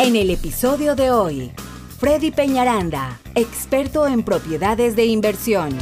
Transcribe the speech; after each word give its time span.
En 0.00 0.14
el 0.14 0.30
episodio 0.30 0.94
de 0.94 1.10
hoy, 1.10 1.52
Freddy 1.98 2.30
Peñaranda, 2.30 3.20
experto 3.34 4.06
en 4.06 4.22
propiedades 4.22 4.94
de 4.94 5.06
inversión. 5.06 5.76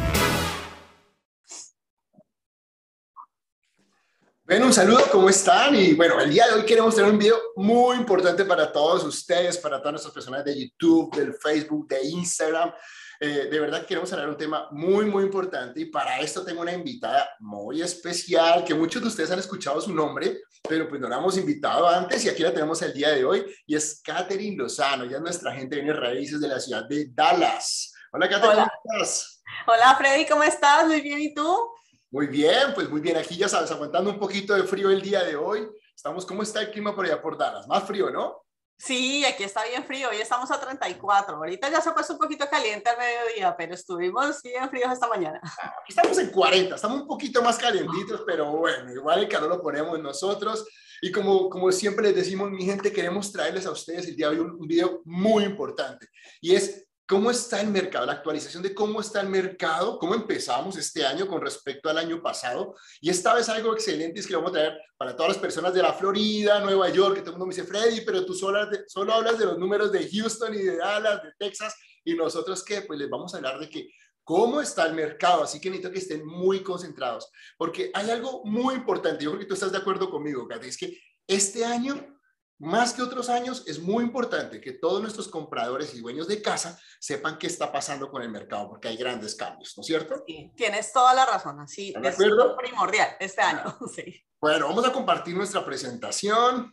Bueno, 4.43 4.67
un 4.67 4.73
saludo, 4.73 5.03
¿cómo 5.13 5.29
están? 5.29 5.75
Y 5.75 5.93
bueno, 5.93 6.19
el 6.19 6.31
día 6.31 6.47
de 6.47 6.55
hoy 6.55 6.65
queremos 6.65 6.95
tener 6.95 7.11
un 7.11 7.19
video 7.19 7.37
muy 7.57 7.99
importante 7.99 8.47
para 8.47 8.73
todos 8.73 9.05
ustedes, 9.05 9.59
para 9.59 9.81
todas 9.81 9.93
nuestras 9.93 10.15
personas 10.15 10.43
de 10.47 10.63
YouTube, 10.63 11.15
del 11.15 11.35
Facebook, 11.35 11.87
de 11.87 12.03
Instagram. 12.07 12.73
Eh, 13.19 13.49
de 13.51 13.61
verdad 13.61 13.87
queremos 13.87 14.13
hablar 14.13 14.27
de 14.27 14.33
un 14.33 14.39
tema 14.39 14.69
muy, 14.71 15.07
muy 15.07 15.25
importante 15.25 15.81
y 15.81 15.87
para 15.87 16.21
esto 16.21 16.45
tengo 16.45 16.61
una 16.61 16.73
invitada 16.73 17.31
muy 17.41 17.81
especial 17.81 18.63
que 18.63 18.75
muchos 18.75 19.01
de 19.01 19.09
ustedes 19.09 19.31
han 19.31 19.39
escuchado 19.39 19.81
su 19.81 19.95
nombre, 19.95 20.43
pero 20.69 20.87
pues 20.89 21.01
no 21.01 21.09
la 21.09 21.17
hemos 21.17 21.39
invitado 21.39 21.89
antes 21.89 22.25
y 22.25 22.29
aquí 22.29 22.43
la 22.43 22.53
tenemos 22.53 22.81
el 22.83 22.93
día 22.93 23.11
de 23.11 23.25
hoy 23.25 23.47
y 23.67 23.75
es 23.75 24.03
Catherine 24.05 24.57
Lozano, 24.57 25.05
ella 25.05 25.17
es 25.17 25.23
nuestra 25.23 25.53
gente 25.53 25.77
de 25.77 25.93
raíces 25.93 26.41
de 26.41 26.49
la 26.49 26.61
ciudad 26.61 26.85
de 26.87 27.07
Dallas. 27.11 27.95
Hola 28.13 28.29
Catherine, 28.29 28.67
¿cómo 28.83 28.99
estás? 29.01 29.43
Hola 29.67 29.97
Freddy, 29.97 30.27
¿cómo 30.27 30.43
estás? 30.43 30.87
Muy 30.87 31.01
bien, 31.01 31.21
¿y 31.21 31.35
tú? 31.35 31.71
Muy 32.11 32.27
bien, 32.27 32.75
pues 32.75 32.89
muy 32.89 33.01
bien, 33.01 33.17
aquí 33.17 33.37
ya 33.37 33.49
sabes, 33.49 33.71
aguantando 33.71 34.11
un 34.11 34.19
poquito 34.19 34.55
de 34.55 34.65
frío 34.65 34.91
el 34.91 35.01
día 35.03 35.25
de 35.25 35.37
hoy. 35.37 35.67
Estamos, 35.95 36.27
¿cómo 36.27 36.43
está 36.43 36.61
el 36.61 36.71
clima 36.71 36.95
por 36.95 37.07
allá 37.07 37.21
por 37.21 37.39
Dallas? 37.39 37.67
Más 37.67 37.85
frío, 37.85 38.11
¿no? 38.11 38.46
Sí, 38.79 39.25
aquí 39.25 39.43
está 39.43 39.65
bien 39.65 39.85
frío, 39.85 40.11
hoy 40.11 40.19
estamos 40.19 40.51
a 40.51 40.61
34, 40.61 41.37
ahorita 41.37 41.71
ya 41.71 41.81
se 41.81 41.89
ha 41.89 41.95
puesto 41.95 42.13
un 42.13 42.19
poquito 42.19 42.47
caliente 42.51 42.91
al 42.91 42.99
mediodía, 42.99 43.57
pero 43.57 43.73
estuvimos 43.73 44.43
bien 44.43 44.69
fríos 44.69 44.93
esta 44.93 45.09
mañana. 45.09 45.41
Aquí 45.43 45.89
estamos 45.89 46.19
en 46.19 46.31
40, 46.31 46.75
estamos 46.75 47.01
un 47.01 47.07
poquito 47.07 47.43
más 47.43 47.57
calientitos, 47.57 48.23
pero 48.27 48.53
bueno, 48.53 48.93
igual 48.93 49.21
el 49.21 49.29
calor 49.29 49.49
lo 49.49 49.63
ponemos 49.63 49.99
nosotros. 49.99 50.67
Y 51.01 51.11
como, 51.11 51.49
como 51.49 51.73
siempre 51.73 52.07
les 52.07 52.17
decimos, 52.17 52.51
mi 52.51 52.65
gente, 52.65 52.93
queremos 52.93 53.33
traerles 53.33 53.67
a 53.67 53.71
ustedes 53.71 54.09
el 54.09 54.17
día 54.17 54.29
de 54.29 54.37
hoy 54.37 54.41
un, 54.41 54.53
un 54.53 54.67
video 54.67 55.01
muy 55.05 55.45
importante 55.45 56.09
y 56.41 56.55
es 56.55 56.86
¿Cómo 57.09 57.31
está 57.31 57.61
el 57.61 57.69
mercado? 57.69 58.05
La 58.05 58.15
actualización 58.15 58.65
de 58.65 58.75
cómo 58.75 59.01
está 59.01 59.21
el 59.21 59.29
mercado, 59.29 59.97
cómo 59.97 60.15
empezamos 60.15 60.77
este 60.77 61.07
año 61.07 61.29
con 61.29 61.41
respecto 61.41 61.89
al 61.89 61.99
año 61.99 62.21
pasado. 62.21 62.75
Y 63.01 63.11
esta 63.11 63.33
vez 63.33 63.49
algo 63.49 63.73
excelente 63.75 64.19
es 64.19 64.27
que 64.27 64.33
lo 64.33 64.41
vamos 64.41 64.51
a 64.51 64.55
traer 64.55 64.81
para 64.97 65.15
todas 65.15 65.35
las 65.35 65.39
personas 65.39 65.73
de 65.73 65.83
la 65.83 65.93
Florida, 65.93 66.59
Nueva 66.61 66.89
York, 66.89 67.15
que 67.15 67.21
todo 67.21 67.31
el 67.31 67.39
mundo 67.39 67.47
me 67.47 67.55
dice, 67.55 67.67
Freddy, 67.67 68.01
pero 68.01 68.27
tú 68.27 68.35
solo, 68.35 68.69
solo 68.89 69.15
hablas 69.15 69.39
de 69.39 69.47
los 69.47 69.57
números 69.57 69.93
de 69.93 70.09
Houston 70.11 70.55
y 70.55 70.63
de 70.63 70.79
Dallas, 70.79 71.23
de 71.23 71.31
Texas, 71.39 71.77
y 72.05 72.15
nosotros 72.15 72.65
qué, 72.65 72.83
pues 72.83 72.99
les 72.99 73.09
vamos 73.09 73.33
a 73.33 73.37
hablar 73.37 73.61
de 73.61 73.71
que 73.71 73.89
cómo 74.25 74.61
está 74.61 74.87
el 74.87 74.95
mercado, 74.95 75.45
así 75.45 75.61
que 75.61 75.71
necesito 75.71 75.93
que 75.93 76.01
estén 76.01 76.27
muy 76.27 76.65
concentrados, 76.65 77.31
porque 77.57 77.93
hay 77.95 78.11
algo 78.11 78.45
muy 78.45 78.75
importante, 78.75 79.23
yo 79.23 79.31
creo 79.31 79.41
que 79.41 79.47
tú 79.47 79.55
estás 79.55 79.71
de 79.71 79.79
acuerdo 79.79 80.11
conmigo, 80.11 80.49
Katy, 80.49 80.67
es 80.67 80.77
que 80.77 80.99
este 81.29 81.65
año 81.65 82.16
más 82.59 82.95
que 82.95 83.03
otros 83.03 83.29
años, 83.29 83.65
es 83.67 83.79
muy 83.79 84.03
importante 84.03 84.61
que 84.61 84.73
todos 84.73 85.03
nuestros 85.03 85.29
compradores 85.29 85.95
y 85.95 86.01
dueños 86.01 86.27
de 86.27 86.41
casa 86.41 86.81
sepan 86.99 87.39
qué 87.39 87.47
está 87.47 87.71
pasando 87.71 88.11
con 88.11 88.23
el 88.23 88.31
mercado, 88.31 88.69
porque 88.69 88.89
hay 88.89 88.97
grandes 88.97 89.35
cambios, 89.35 89.75
¿no 89.77 89.83
es 89.83 89.87
cierto? 89.87 90.25
Sí, 90.27 90.53
tienes 90.57 90.93
toda 90.93 91.13
la 91.13 91.27
razón, 91.27 91.61
así 91.61 91.95
es 92.03 92.17
primordial 92.17 93.17
este 93.21 93.43
año. 93.43 93.65
Sí. 93.95 94.23
Bueno, 94.41 94.69
vamos 94.69 94.87
a 94.87 94.93
compartir 94.93 95.35
nuestra 95.35 95.65
presentación. 95.65 96.73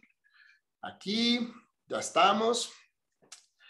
Aquí, 0.81 1.53
ya 1.87 1.99
estamos. 1.99 2.71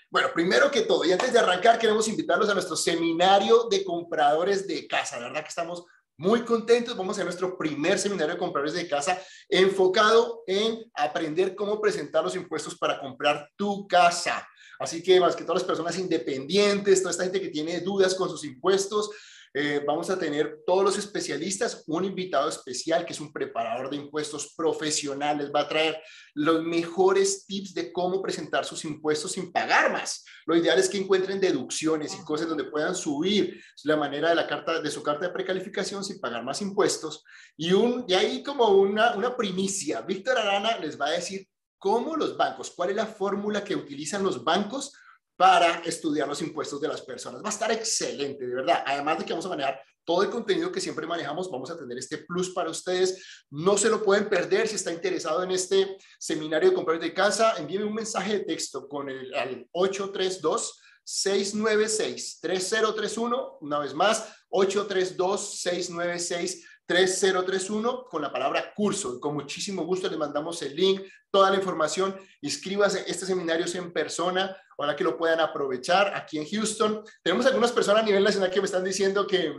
Bueno, 0.09 0.29
primero 0.33 0.69
que 0.69 0.81
todo, 0.81 1.05
y 1.05 1.11
antes 1.11 1.33
de 1.33 1.39
arrancar, 1.39 1.79
queremos 1.79 2.07
invitarlos 2.07 2.49
a 2.49 2.53
nuestro 2.53 2.75
seminario 2.75 3.67
de 3.69 3.83
compradores 3.83 4.67
de 4.67 4.87
casa. 4.87 5.19
La 5.19 5.27
verdad 5.27 5.41
que 5.41 5.49
estamos 5.49 5.85
muy 6.17 6.43
contentos. 6.43 6.95
Vamos 6.95 7.17
a 7.19 7.23
nuestro 7.23 7.57
primer 7.57 7.97
seminario 7.99 8.33
de 8.33 8.39
compradores 8.39 8.73
de 8.73 8.87
casa 8.87 9.21
enfocado 9.49 10.43
en 10.47 10.79
aprender 10.93 11.55
cómo 11.55 11.79
presentar 11.81 12.23
los 12.23 12.35
impuestos 12.35 12.77
para 12.77 12.99
comprar 12.99 13.49
tu 13.55 13.87
casa. 13.87 14.47
Así 14.79 15.01
que 15.01 15.19
más 15.19 15.35
que 15.35 15.43
todas 15.43 15.61
las 15.61 15.67
personas 15.67 15.97
independientes, 15.97 17.01
toda 17.01 17.11
esta 17.11 17.23
gente 17.23 17.41
que 17.41 17.49
tiene 17.49 17.79
dudas 17.81 18.15
con 18.15 18.29
sus 18.29 18.43
impuestos, 18.43 19.09
eh, 19.55 19.83
vamos 19.85 20.09
a 20.09 20.17
tener 20.17 20.61
todos 20.65 20.83
los 20.83 20.97
especialistas, 20.97 21.83
un 21.85 22.05
invitado 22.05 22.49
especial 22.49 23.05
que 23.05 23.13
es 23.13 23.19
un 23.19 23.31
preparador 23.31 23.89
de 23.89 23.97
impuestos 23.97 24.53
profesionales, 24.55 25.51
va 25.55 25.61
a 25.61 25.67
traer 25.67 26.01
los 26.33 26.63
mejores 26.63 27.45
tips 27.45 27.75
de 27.75 27.93
cómo 27.93 28.19
presentar 28.19 28.65
sus 28.65 28.83
impuestos 28.83 29.33
sin 29.33 29.51
pagar 29.51 29.91
más. 29.91 30.25
Lo 30.47 30.55
ideal 30.55 30.79
es 30.79 30.89
que 30.89 30.97
encuentren 30.97 31.39
deducciones 31.39 32.15
y 32.15 32.23
cosas 32.23 32.49
donde 32.49 32.63
puedan 32.63 32.95
subir 32.95 33.61
la 33.83 33.95
manera 33.95 34.29
de 34.29 34.35
la 34.35 34.47
carta 34.47 34.81
de 34.81 34.89
su 34.89 35.03
carta 35.03 35.27
de 35.27 35.33
precalificación 35.33 36.03
sin 36.03 36.19
pagar 36.19 36.43
más 36.43 36.59
impuestos. 36.61 37.23
Y, 37.55 37.73
un, 37.73 38.05
y 38.07 38.15
ahí 38.15 38.41
como 38.41 38.69
una, 38.69 39.15
una 39.15 39.37
primicia, 39.37 40.01
Víctor 40.01 40.39
Arana 40.39 40.79
les 40.79 40.99
va 40.99 41.07
a 41.07 41.11
decir 41.11 41.47
cómo 41.77 42.15
los 42.15 42.35
bancos, 42.37 42.71
cuál 42.71 42.89
es 42.89 42.95
la 42.95 43.05
fórmula 43.05 43.63
que 43.63 43.75
utilizan 43.75 44.23
los 44.23 44.43
bancos 44.43 44.93
para 45.35 45.79
estudiar 45.79 46.27
los 46.27 46.41
impuestos 46.41 46.79
de 46.79 46.87
las 46.87 47.01
personas. 47.01 47.43
Va 47.43 47.49
a 47.49 47.53
estar 47.53 47.71
excelente, 47.71 48.45
de 48.45 48.55
verdad. 48.55 48.83
Además 48.85 49.19
de 49.19 49.25
que 49.25 49.33
vamos 49.33 49.45
a 49.45 49.49
manejar 49.49 49.81
todo 50.05 50.23
el 50.23 50.29
contenido 50.29 50.71
que 50.71 50.81
siempre 50.81 51.07
manejamos, 51.07 51.49
vamos 51.49 51.71
a 51.71 51.77
tener 51.77 51.97
este 51.97 52.19
plus 52.19 52.49
para 52.49 52.69
ustedes. 52.69 53.45
No 53.49 53.77
se 53.77 53.89
lo 53.89 54.03
pueden 54.03 54.29
perder 54.29 54.67
si 54.67 54.75
está 54.75 54.91
interesado 54.91 55.43
en 55.43 55.51
este 55.51 55.97
seminario 56.19 56.69
de 56.69 56.75
compradores 56.75 57.09
de 57.09 57.13
casa. 57.13 57.55
Envíenme 57.57 57.87
un 57.87 57.93
mensaje 57.93 58.39
de 58.39 58.45
texto 58.45 58.87
con 58.87 59.09
el 59.09 59.33
al 59.33 59.67
832 59.71 60.79
696 61.03 62.39
3031. 62.41 63.57
Una 63.61 63.79
vez 63.79 63.93
más, 63.93 64.27
832 64.49 65.59
696 65.61 66.65
3031 66.85 68.05
con 68.05 68.21
la 68.21 68.31
palabra 68.31 68.73
curso. 68.73 69.19
Con 69.19 69.33
muchísimo 69.33 69.85
gusto 69.85 70.09
le 70.09 70.17
mandamos 70.17 70.61
el 70.61 70.75
link, 70.75 71.01
toda 71.31 71.49
la 71.49 71.57
información. 71.57 72.15
Inscríbase, 72.41 73.03
este 73.07 73.25
seminario 73.25 73.65
es 73.65 73.75
en 73.75 73.93
persona, 73.93 74.55
para 74.77 74.95
que 74.95 75.03
lo 75.03 75.17
puedan 75.17 75.39
aprovechar 75.39 76.13
aquí 76.15 76.37
en 76.37 76.45
Houston. 76.45 77.03
Tenemos 77.21 77.45
algunas 77.45 77.71
personas 77.71 78.03
a 78.03 78.05
nivel 78.05 78.23
nacional 78.23 78.51
que 78.51 78.59
me 78.59 78.65
están 78.65 78.83
diciendo 78.83 79.25
que 79.25 79.53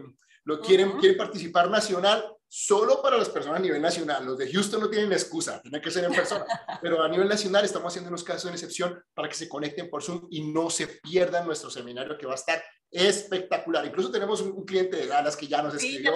lo 0.44 0.60
quieren, 0.60 0.98
quieren 0.98 1.16
participar 1.16 1.70
nacional 1.70 2.33
solo 2.56 3.02
para 3.02 3.18
las 3.18 3.28
personas 3.28 3.58
a 3.58 3.62
nivel 3.62 3.82
nacional. 3.82 4.24
Los 4.24 4.38
de 4.38 4.48
Houston 4.48 4.80
no 4.80 4.88
tienen 4.88 5.12
excusa, 5.12 5.60
tiene 5.60 5.80
que 5.80 5.90
ser 5.90 6.04
en 6.04 6.12
persona. 6.12 6.44
Pero 6.80 7.02
a 7.02 7.08
nivel 7.08 7.26
nacional 7.26 7.64
estamos 7.64 7.90
haciendo 7.90 8.10
unos 8.10 8.22
casos 8.22 8.44
de 8.44 8.52
excepción 8.52 9.02
para 9.12 9.28
que 9.28 9.34
se 9.34 9.48
conecten 9.48 9.90
por 9.90 10.04
Zoom 10.04 10.28
y 10.30 10.52
no 10.52 10.70
se 10.70 10.86
pierdan 10.86 11.46
nuestro 11.46 11.68
seminario 11.68 12.16
que 12.16 12.26
va 12.26 12.32
a 12.32 12.36
estar 12.36 12.62
espectacular. 12.92 13.84
Incluso 13.84 14.08
tenemos 14.12 14.40
un, 14.40 14.64
cliente 14.64 14.96
de 14.96 15.08
ganas 15.08 15.36
que 15.36 15.48
ya 15.48 15.62
nos 15.62 15.74
escribió. 15.74 16.14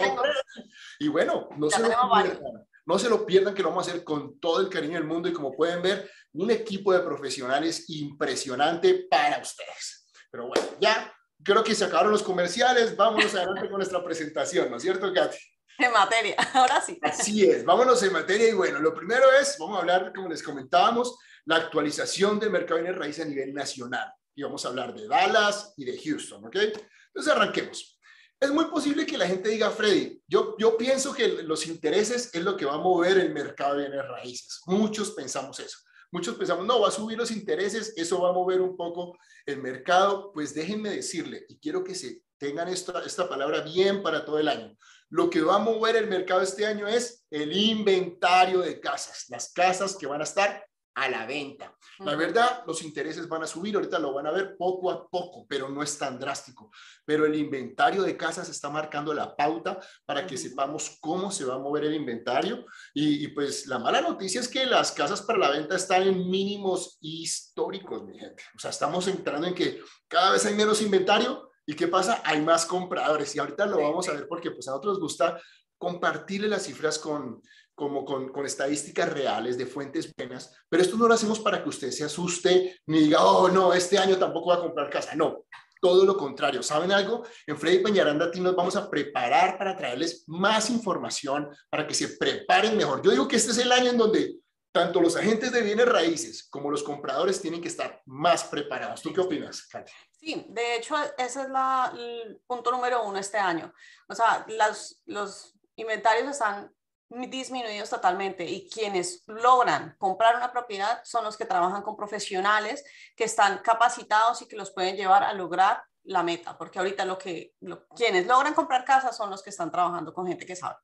y 1.00 1.08
bueno, 1.08 1.48
no 1.56 1.68
se, 1.68 1.82
lo 1.82 1.88
pierdan, 1.88 2.66
no 2.86 2.98
se 3.00 3.08
lo 3.08 3.26
pierdan 3.26 3.52
que 3.52 3.62
lo 3.64 3.70
vamos 3.70 3.88
a 3.88 3.90
hacer 3.90 4.04
con 4.04 4.38
todo 4.38 4.60
el 4.60 4.68
cariño 4.68 4.94
del 4.94 5.08
mundo 5.08 5.28
y 5.28 5.32
como 5.32 5.56
pueden 5.56 5.82
ver, 5.82 6.08
un 6.34 6.52
equipo 6.52 6.92
de 6.92 7.00
profesionales 7.00 7.90
impresionante 7.90 9.08
para 9.10 9.42
ustedes. 9.42 10.08
Pero 10.30 10.46
bueno, 10.46 10.68
ya 10.78 11.12
creo 11.42 11.64
que 11.64 11.74
se 11.74 11.84
acabaron 11.84 12.12
los 12.12 12.22
comerciales. 12.22 12.96
Vámonos 12.96 13.34
adelante 13.34 13.68
con 13.68 13.78
nuestra 13.78 14.04
presentación, 14.04 14.70
¿no 14.70 14.76
es 14.76 14.82
cierto, 14.84 15.12
Katy? 15.12 15.36
En 15.78 15.92
materia, 15.92 16.36
ahora 16.54 16.80
sí. 16.80 16.98
Así 17.02 17.44
es, 17.44 17.64
vámonos 17.64 18.02
en 18.02 18.12
materia 18.12 18.48
y 18.48 18.52
bueno, 18.52 18.80
lo 18.80 18.92
primero 18.92 19.24
es, 19.40 19.56
vamos 19.58 19.76
a 19.76 19.80
hablar, 19.80 20.12
como 20.12 20.28
les 20.28 20.42
comentábamos, 20.42 21.16
la 21.44 21.56
actualización 21.56 22.40
del 22.40 22.50
mercado 22.50 22.82
de 22.82 22.92
raíz 22.92 23.20
a 23.20 23.24
nivel 23.24 23.54
nacional 23.54 24.12
y 24.34 24.42
vamos 24.42 24.64
a 24.64 24.68
hablar 24.68 24.94
de 24.94 25.06
Dallas 25.06 25.74
y 25.76 25.84
de 25.84 25.98
Houston, 25.98 26.44
¿ok? 26.44 26.56
Entonces 26.56 27.32
arranquemos. 27.32 27.98
Es 28.40 28.50
muy 28.50 28.66
posible 28.66 29.04
que 29.04 29.18
la 29.18 29.26
gente 29.26 29.48
diga, 29.48 29.70
Freddy, 29.70 30.22
yo, 30.28 30.54
yo 30.58 30.76
pienso 30.76 31.12
que 31.12 31.26
los 31.42 31.66
intereses 31.66 32.30
es 32.32 32.44
lo 32.44 32.56
que 32.56 32.64
va 32.64 32.74
a 32.74 32.78
mover 32.78 33.18
el 33.18 33.32
mercado 33.32 33.76
de 33.76 33.88
bienes 33.88 34.06
raíces. 34.06 34.60
Muchos 34.66 35.10
pensamos 35.12 35.58
eso. 35.58 35.78
Muchos 36.12 36.36
pensamos, 36.36 36.64
no, 36.64 36.80
va 36.80 36.88
a 36.88 36.92
subir 36.92 37.18
los 37.18 37.32
intereses, 37.32 37.92
eso 37.96 38.22
va 38.22 38.30
a 38.30 38.32
mover 38.32 38.60
un 38.60 38.76
poco 38.76 39.18
el 39.44 39.60
mercado. 39.60 40.32
Pues 40.32 40.54
déjenme 40.54 40.90
decirle, 40.90 41.46
y 41.48 41.58
quiero 41.58 41.82
que 41.82 41.96
se 41.96 42.22
tengan 42.38 42.68
esta, 42.68 43.04
esta 43.04 43.28
palabra 43.28 43.62
bien 43.62 44.02
para 44.02 44.24
todo 44.24 44.38
el 44.38 44.48
año. 44.48 44.76
Lo 45.10 45.30
que 45.30 45.42
va 45.42 45.56
a 45.56 45.60
mover 45.60 45.96
el 45.96 46.08
mercado 46.08 46.42
este 46.42 46.66
año 46.66 46.86
es 46.86 47.24
el 47.30 47.56
inventario 47.56 48.60
de 48.60 48.80
casas, 48.80 49.26
las 49.28 49.52
casas 49.52 49.96
que 49.96 50.06
van 50.06 50.20
a 50.20 50.24
estar 50.24 50.68
a 50.98 51.08
la 51.08 51.26
venta. 51.26 51.72
La 52.00 52.16
verdad, 52.16 52.64
los 52.66 52.82
intereses 52.82 53.28
van 53.28 53.42
a 53.42 53.46
subir, 53.46 53.76
ahorita 53.76 53.98
lo 54.00 54.12
van 54.12 54.26
a 54.26 54.32
ver 54.32 54.56
poco 54.56 54.90
a 54.90 55.08
poco, 55.08 55.46
pero 55.48 55.68
no 55.68 55.82
es 55.82 55.96
tan 55.96 56.18
drástico. 56.18 56.70
Pero 57.04 57.24
el 57.24 57.36
inventario 57.36 58.02
de 58.02 58.16
casas 58.16 58.48
está 58.48 58.68
marcando 58.68 59.14
la 59.14 59.36
pauta 59.36 59.78
para 60.04 60.26
que 60.26 60.36
sepamos 60.36 60.98
cómo 61.00 61.30
se 61.30 61.44
va 61.44 61.54
a 61.54 61.58
mover 61.58 61.84
el 61.84 61.94
inventario. 61.94 62.64
Y, 62.94 63.28
pues 63.28 63.66
la 63.66 63.78
mala 63.78 64.00
noticia 64.00 64.40
es 64.40 64.48
que 64.48 64.66
las 64.66 64.90
casas 64.90 65.22
para 65.22 65.38
la 65.38 65.50
venta 65.50 65.76
están 65.76 66.02
en 66.02 66.28
mínimos 66.28 66.98
históricos, 67.00 68.04
mi 68.04 68.18
gente. 68.18 68.42
O 68.56 68.58
sea, 68.58 68.70
estamos 68.70 69.06
entrando 69.06 69.46
en 69.46 69.54
que 69.54 69.80
cada 70.08 70.32
vez 70.32 70.44
hay 70.46 70.54
menos 70.54 70.82
inventario. 70.82 71.47
¿Y 71.68 71.74
qué 71.74 71.86
pasa? 71.86 72.22
Hay 72.24 72.40
más 72.40 72.64
compradores. 72.64 73.36
Y 73.36 73.38
ahorita 73.38 73.66
lo 73.66 73.76
vamos 73.76 74.08
a 74.08 74.14
ver 74.14 74.26
porque 74.26 74.50
pues 74.50 74.66
a 74.66 74.70
nosotros 74.70 74.94
nos 74.94 75.02
gusta 75.02 75.38
compartirle 75.76 76.48
las 76.48 76.62
cifras 76.62 76.98
con, 76.98 77.42
como 77.74 78.06
con, 78.06 78.30
con, 78.30 78.46
estadísticas 78.46 79.12
reales 79.12 79.58
de 79.58 79.66
fuentes 79.66 80.10
buenas, 80.16 80.56
pero 80.70 80.82
esto 80.82 80.96
no 80.96 81.06
lo 81.06 81.12
hacemos 81.12 81.40
para 81.40 81.62
que 81.62 81.68
usted 81.68 81.90
se 81.90 82.04
asuste 82.04 82.80
ni 82.86 83.00
diga, 83.00 83.22
oh, 83.22 83.48
no, 83.48 83.74
este 83.74 83.98
año 83.98 84.16
tampoco 84.16 84.48
va 84.48 84.54
a 84.54 84.60
comprar 84.60 84.88
casa. 84.88 85.14
No, 85.14 85.44
todo 85.78 86.06
lo 86.06 86.16
contrario. 86.16 86.62
¿Saben 86.62 86.90
algo? 86.90 87.24
En 87.46 87.58
Freddy 87.58 87.82
Peñaranda 87.82 88.30
ti 88.30 88.40
nos 88.40 88.56
vamos 88.56 88.74
a 88.74 88.88
preparar 88.88 89.58
para 89.58 89.76
traerles 89.76 90.24
más 90.26 90.70
información, 90.70 91.50
para 91.68 91.86
que 91.86 91.92
se 91.92 92.16
preparen 92.16 92.78
mejor. 92.78 93.02
Yo 93.02 93.10
digo 93.10 93.28
que 93.28 93.36
este 93.36 93.50
es 93.50 93.58
el 93.58 93.72
año 93.72 93.90
en 93.90 93.98
donde 93.98 94.38
tanto 94.78 95.00
los 95.00 95.16
agentes 95.16 95.50
de 95.50 95.62
bienes 95.62 95.88
raíces 95.88 96.48
como 96.48 96.70
los 96.70 96.84
compradores 96.84 97.42
tienen 97.42 97.60
que 97.60 97.66
estar 97.66 98.00
más 98.06 98.44
preparados. 98.44 99.02
¿Tú 99.02 99.12
qué 99.12 99.20
opinas, 99.20 99.66
Katy? 99.66 99.90
Sí, 100.12 100.46
de 100.50 100.76
hecho, 100.76 100.94
ese 101.16 101.42
es 101.42 101.48
la, 101.48 101.92
el 101.96 102.40
punto 102.46 102.70
número 102.70 103.02
uno 103.02 103.18
este 103.18 103.38
año. 103.38 103.72
O 104.08 104.14
sea, 104.14 104.46
las, 104.46 105.02
los 105.06 105.52
inventarios 105.74 106.28
están 106.28 106.72
disminuidos 107.08 107.90
totalmente 107.90 108.44
y 108.44 108.70
quienes 108.70 109.24
logran 109.26 109.96
comprar 109.98 110.36
una 110.36 110.52
propiedad 110.52 111.00
son 111.02 111.24
los 111.24 111.36
que 111.36 111.44
trabajan 111.44 111.82
con 111.82 111.96
profesionales 111.96 112.84
que 113.16 113.24
están 113.24 113.58
capacitados 113.58 114.42
y 114.42 114.46
que 114.46 114.56
los 114.56 114.70
pueden 114.70 114.94
llevar 114.94 115.24
a 115.24 115.32
lograr 115.32 115.82
la 116.04 116.22
meta, 116.22 116.56
porque 116.56 116.78
ahorita 116.78 117.04
lo 117.04 117.18
que 117.18 117.54
quienes 117.96 118.28
logran 118.28 118.54
comprar 118.54 118.84
casas 118.84 119.16
son 119.16 119.28
los 119.28 119.42
que 119.42 119.50
están 119.50 119.72
trabajando 119.72 120.14
con 120.14 120.28
gente 120.28 120.46
que 120.46 120.54
sabe. 120.54 120.76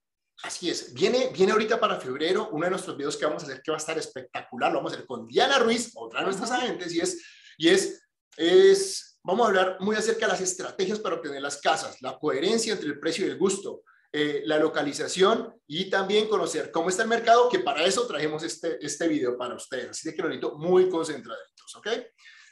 Así 0.43 0.69
es. 0.69 0.93
Viene, 0.93 1.31
viene 1.33 1.53
ahorita 1.53 1.79
para 1.79 1.99
febrero 1.99 2.49
uno 2.53 2.65
de 2.65 2.71
nuestros 2.71 2.97
videos 2.97 3.17
que 3.17 3.25
vamos 3.25 3.43
a 3.43 3.47
hacer 3.47 3.63
que 3.63 3.71
va 3.71 3.77
a 3.77 3.81
estar 3.81 3.97
espectacular. 3.97 4.73
Lo 4.73 4.79
vamos 4.79 4.93
a 4.93 4.97
hacer 4.97 5.07
con 5.07 5.27
Diana 5.27 5.59
Ruiz, 5.59 5.93
otra 5.95 6.21
de 6.21 6.27
nuestras 6.27 6.51
agentes, 6.51 6.93
y 6.93 7.01
es, 7.01 7.23
y 7.57 7.69
es, 7.69 8.03
es, 8.37 9.19
vamos 9.23 9.47
a 9.47 9.49
hablar 9.49 9.77
muy 9.81 9.97
acerca 9.97 10.27
de 10.27 10.33
las 10.33 10.41
estrategias 10.41 10.99
para 10.99 11.17
obtener 11.17 11.41
las 11.41 11.61
casas, 11.61 12.01
la 12.03 12.19
coherencia 12.19 12.73
entre 12.73 12.89
el 12.89 12.99
precio 12.99 13.27
y 13.27 13.31
el 13.31 13.39
gusto, 13.39 13.83
eh, 14.13 14.43
la 14.45 14.59
localización 14.59 15.55
y 15.67 15.91
también 15.91 16.29
conocer 16.29 16.71
cómo 16.71 16.89
está 16.89 17.03
el 17.03 17.09
mercado, 17.09 17.49
que 17.49 17.61
para 17.61 17.85
eso 17.85 18.07
trajimos 18.07 18.43
este, 18.43 18.79
este 18.85 19.09
video 19.09 19.37
para 19.39 19.55
ustedes. 19.55 19.91
Así 19.91 20.15
que 20.15 20.23
lo 20.23 20.29
necesito 20.29 20.57
muy 20.59 20.89
concentraditos, 20.89 21.75
¿ok? 21.77 21.89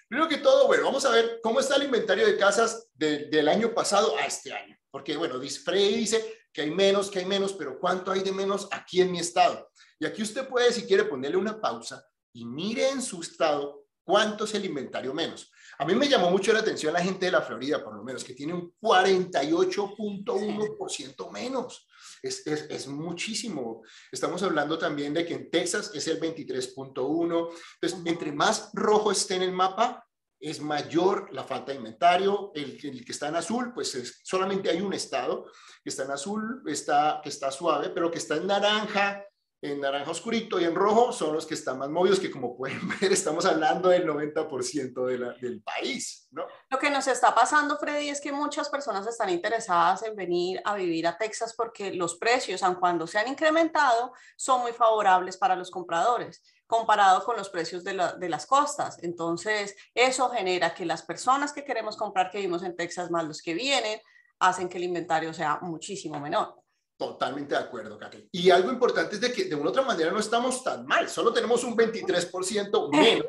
Primero 0.08 0.28
que 0.28 0.38
todo, 0.38 0.66
bueno, 0.66 0.84
vamos 0.84 1.04
a 1.06 1.10
ver 1.10 1.40
cómo 1.42 1.60
está 1.60 1.76
el 1.76 1.84
inventario 1.84 2.26
de 2.26 2.36
casas 2.36 2.88
del 2.94 3.48
año 3.48 3.72
pasado 3.72 4.16
a 4.18 4.26
este 4.26 4.52
año. 4.52 4.76
Porque, 4.90 5.16
bueno, 5.16 5.40
Freddy 5.64 5.96
dice 5.96 6.41
que 6.52 6.62
hay 6.62 6.70
menos, 6.70 7.10
que 7.10 7.20
hay 7.20 7.26
menos, 7.26 7.52
pero 7.52 7.78
¿cuánto 7.78 8.10
hay 8.10 8.22
de 8.22 8.32
menos 8.32 8.68
aquí 8.70 9.00
en 9.00 9.10
mi 9.10 9.18
estado? 9.18 9.70
Y 9.98 10.06
aquí 10.06 10.22
usted 10.22 10.48
puede, 10.48 10.72
si 10.72 10.82
quiere, 10.82 11.04
ponerle 11.04 11.36
una 11.36 11.60
pausa 11.60 12.04
y 12.32 12.44
mire 12.44 12.90
en 12.90 13.02
su 13.02 13.20
estado 13.20 13.82
cuánto 14.04 14.44
es 14.44 14.54
el 14.54 14.64
inventario 14.64 15.12
menos. 15.14 15.50
A 15.78 15.84
mí 15.84 15.94
me 15.94 16.08
llamó 16.08 16.28
mucho 16.30 16.52
la 16.52 16.58
atención 16.60 16.92
la 16.92 17.02
gente 17.02 17.26
de 17.26 17.32
la 17.32 17.42
Florida, 17.42 17.82
por 17.82 17.96
lo 17.96 18.04
menos, 18.04 18.22
que 18.24 18.34
tiene 18.34 18.54
un 18.54 18.72
48.1% 18.80 21.30
menos. 21.30 21.88
Es, 22.22 22.46
es, 22.46 22.66
es, 22.68 22.86
muchísimo. 22.86 23.82
Estamos 24.10 24.42
hablando 24.42 24.78
también 24.78 25.14
de 25.14 25.24
que 25.24 25.32
en 25.34 25.48
Texas 25.50 25.90
es 25.94 26.06
el 26.08 26.20
23.1. 26.20 27.48
Entonces, 27.80 28.00
entre 28.04 28.32
más 28.32 28.68
rojo 28.74 29.10
esté 29.10 29.36
en 29.36 29.42
el 29.42 29.52
mapa, 29.52 30.04
es 30.42 30.60
mayor 30.60 31.32
la 31.32 31.44
falta 31.44 31.70
de 31.70 31.78
inventario. 31.78 32.50
El, 32.54 32.76
que 32.76 33.12
está 33.12 33.28
en 33.28 33.36
azul, 33.36 33.72
pues 33.72 33.94
es, 33.94 34.20
solamente 34.24 34.68
hay 34.68 34.80
un 34.80 34.92
estado 34.92 35.46
que 35.82 35.90
está 35.90 36.02
en 36.02 36.10
azul, 36.10 36.62
está, 36.66 37.20
que 37.22 37.28
está 37.28 37.50
suave, 37.50 37.90
pero 37.90 38.10
que 38.10 38.18
está 38.18 38.36
en 38.36 38.48
naranja, 38.48 39.24
en 39.62 39.80
naranja 39.80 40.10
oscurito 40.10 40.58
y 40.60 40.64
en 40.64 40.74
rojo 40.74 41.12
son 41.12 41.34
los 41.34 41.46
que 41.46 41.54
están 41.54 41.78
más 41.78 41.88
movidos, 41.88 42.18
que 42.18 42.32
como 42.32 42.56
pueden 42.56 42.80
ver, 43.00 43.12
estamos 43.12 43.46
hablando 43.46 43.88
del 43.88 44.04
90% 44.04 45.06
de 45.06 45.18
del 45.40 45.62
país, 45.62 46.26
¿no? 46.32 46.44
Lo 46.68 46.78
que 46.78 46.90
nos 46.90 47.06
está 47.06 47.32
pasando, 47.32 47.78
Freddy, 47.78 48.08
es 48.08 48.20
que 48.20 48.32
muchas 48.32 48.68
personas 48.68 49.06
están 49.06 49.30
interesadas 49.30 50.02
en 50.02 50.16
venir 50.16 50.60
a 50.64 50.74
vivir 50.74 51.06
a 51.06 51.16
Texas 51.16 51.54
porque 51.56 51.94
los 51.94 52.16
precios, 52.16 52.64
aun 52.64 52.74
cuando 52.74 53.06
se 53.06 53.18
han 53.18 53.28
incrementado, 53.28 54.12
son 54.36 54.62
muy 54.62 54.72
favorables 54.72 55.36
para 55.36 55.54
los 55.54 55.70
compradores 55.70 56.42
comparado 56.72 57.22
con 57.22 57.36
los 57.36 57.50
precios 57.50 57.84
de, 57.84 57.92
la, 57.92 58.14
de, 58.14 58.30
las 58.30 58.46
costas. 58.46 58.96
Entonces, 59.02 59.76
eso 59.94 60.30
genera 60.30 60.72
que 60.72 60.86
las 60.86 61.02
personas 61.02 61.52
que 61.52 61.64
queremos 61.66 61.98
comprar, 61.98 62.30
que 62.30 62.38
vivimos 62.38 62.62
en 62.62 62.74
Texas, 62.74 63.10
más 63.10 63.26
los 63.26 63.42
que 63.42 63.52
vienen, 63.52 64.00
hacen 64.38 64.70
que 64.70 64.78
el 64.78 64.84
inventario 64.84 65.34
sea 65.34 65.58
muchísimo 65.60 66.18
menor. 66.18 66.54
Totalmente 66.96 67.54
de 67.54 67.60
acuerdo. 67.60 67.98
Y 68.30 68.48
algo 68.48 68.72
importante 68.72 69.16
es 69.16 69.20
de 69.20 69.30
que 69.34 69.44
de 69.44 69.54
una 69.54 69.68
otra 69.68 69.82
manera 69.82 70.10
no 70.10 70.18
estamos 70.18 70.64
tan 70.64 70.86
mal, 70.86 71.10
solo 71.10 71.30
tenemos 71.30 71.62
un 71.62 71.76
23% 71.76 72.90
menos 72.90 73.26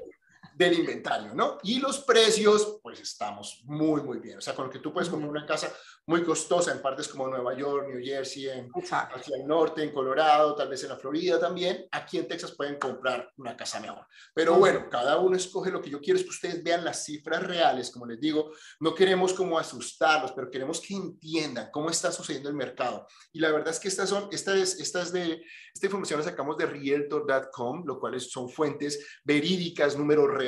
del 0.56 0.80
inventario, 0.80 1.34
¿no? 1.34 1.58
Y 1.64 1.80
los 1.80 2.00
precios, 2.00 2.80
pues 2.82 3.00
estamos 3.00 3.62
muy, 3.66 4.02
muy 4.02 4.20
bien. 4.20 4.38
O 4.38 4.42
sea, 4.42 4.54
con 4.54 4.66
lo 4.66 4.72
que 4.72 4.80
tú 4.80 4.94
puedes 4.94 5.10
comprar 5.10 5.30
una 5.30 5.46
casa 5.46 5.74
muy 6.06 6.24
costosa 6.24 6.72
en 6.72 6.82
partes 6.82 7.08
como 7.08 7.28
Nueva 7.28 7.56
York, 7.56 7.88
New 7.88 8.04
Jersey, 8.04 8.50
en, 8.50 8.70
hacia 8.74 9.38
el 9.38 9.48
norte, 9.48 9.84
en 9.84 9.94
Colorado, 9.94 10.54
tal 10.54 10.68
vez 10.68 10.84
en 10.84 10.90
la 10.90 10.98
Florida 10.98 11.40
también, 11.40 11.88
aquí 11.92 12.18
en 12.18 12.28
Texas 12.28 12.52
pueden 12.52 12.76
comprar 12.76 13.32
una 13.38 13.56
casa 13.56 13.80
mejor. 13.80 14.06
Pero 14.34 14.56
bueno, 14.56 14.90
cada 14.90 15.18
uno 15.20 15.38
escoge 15.38 15.72
lo 15.72 15.82
que 15.82 15.90
yo 15.90 16.02
quiero, 16.02 16.20
es 16.20 16.26
que 16.26 16.32
ustedes 16.32 16.64
vean 16.64 16.84
las 16.84 17.06
cifras 17.06 17.44
reales, 17.44 17.90
como 17.90 18.06
les 18.06 18.20
digo, 18.20 18.52
no 18.80 18.94
queremos 18.94 19.34
como 19.34 19.58
asustarlos, 19.58 20.34
pero 20.34 20.52
queremos 20.52 20.82
que 20.82 20.94
entiendan 20.94 21.70
cómo 21.72 21.90
está 21.90 22.12
sucediendo 22.12 22.50
el 22.50 22.56
mercado. 22.56 23.08
Y 23.32 23.40
la 23.40 23.52
verdad 23.52 23.70
es 23.70 23.80
que 23.80 23.88
estas 23.88 24.10
son, 24.10 24.28
esta 24.32 24.56
es, 24.56 24.80
esta 24.80 25.02
es 25.02 25.14
de, 25.14 25.42
esta 25.74 25.86
información 25.86 26.20
la 26.20 26.26
sacamos 26.26 26.58
de 26.58 26.66
realtor.com, 26.66 27.84
lo 27.86 28.00
cual 28.00 28.20
son 28.20 28.50
fuentes 28.50 29.06
verídicas, 29.24 29.98
números 29.98 30.30
reales, 30.30 30.43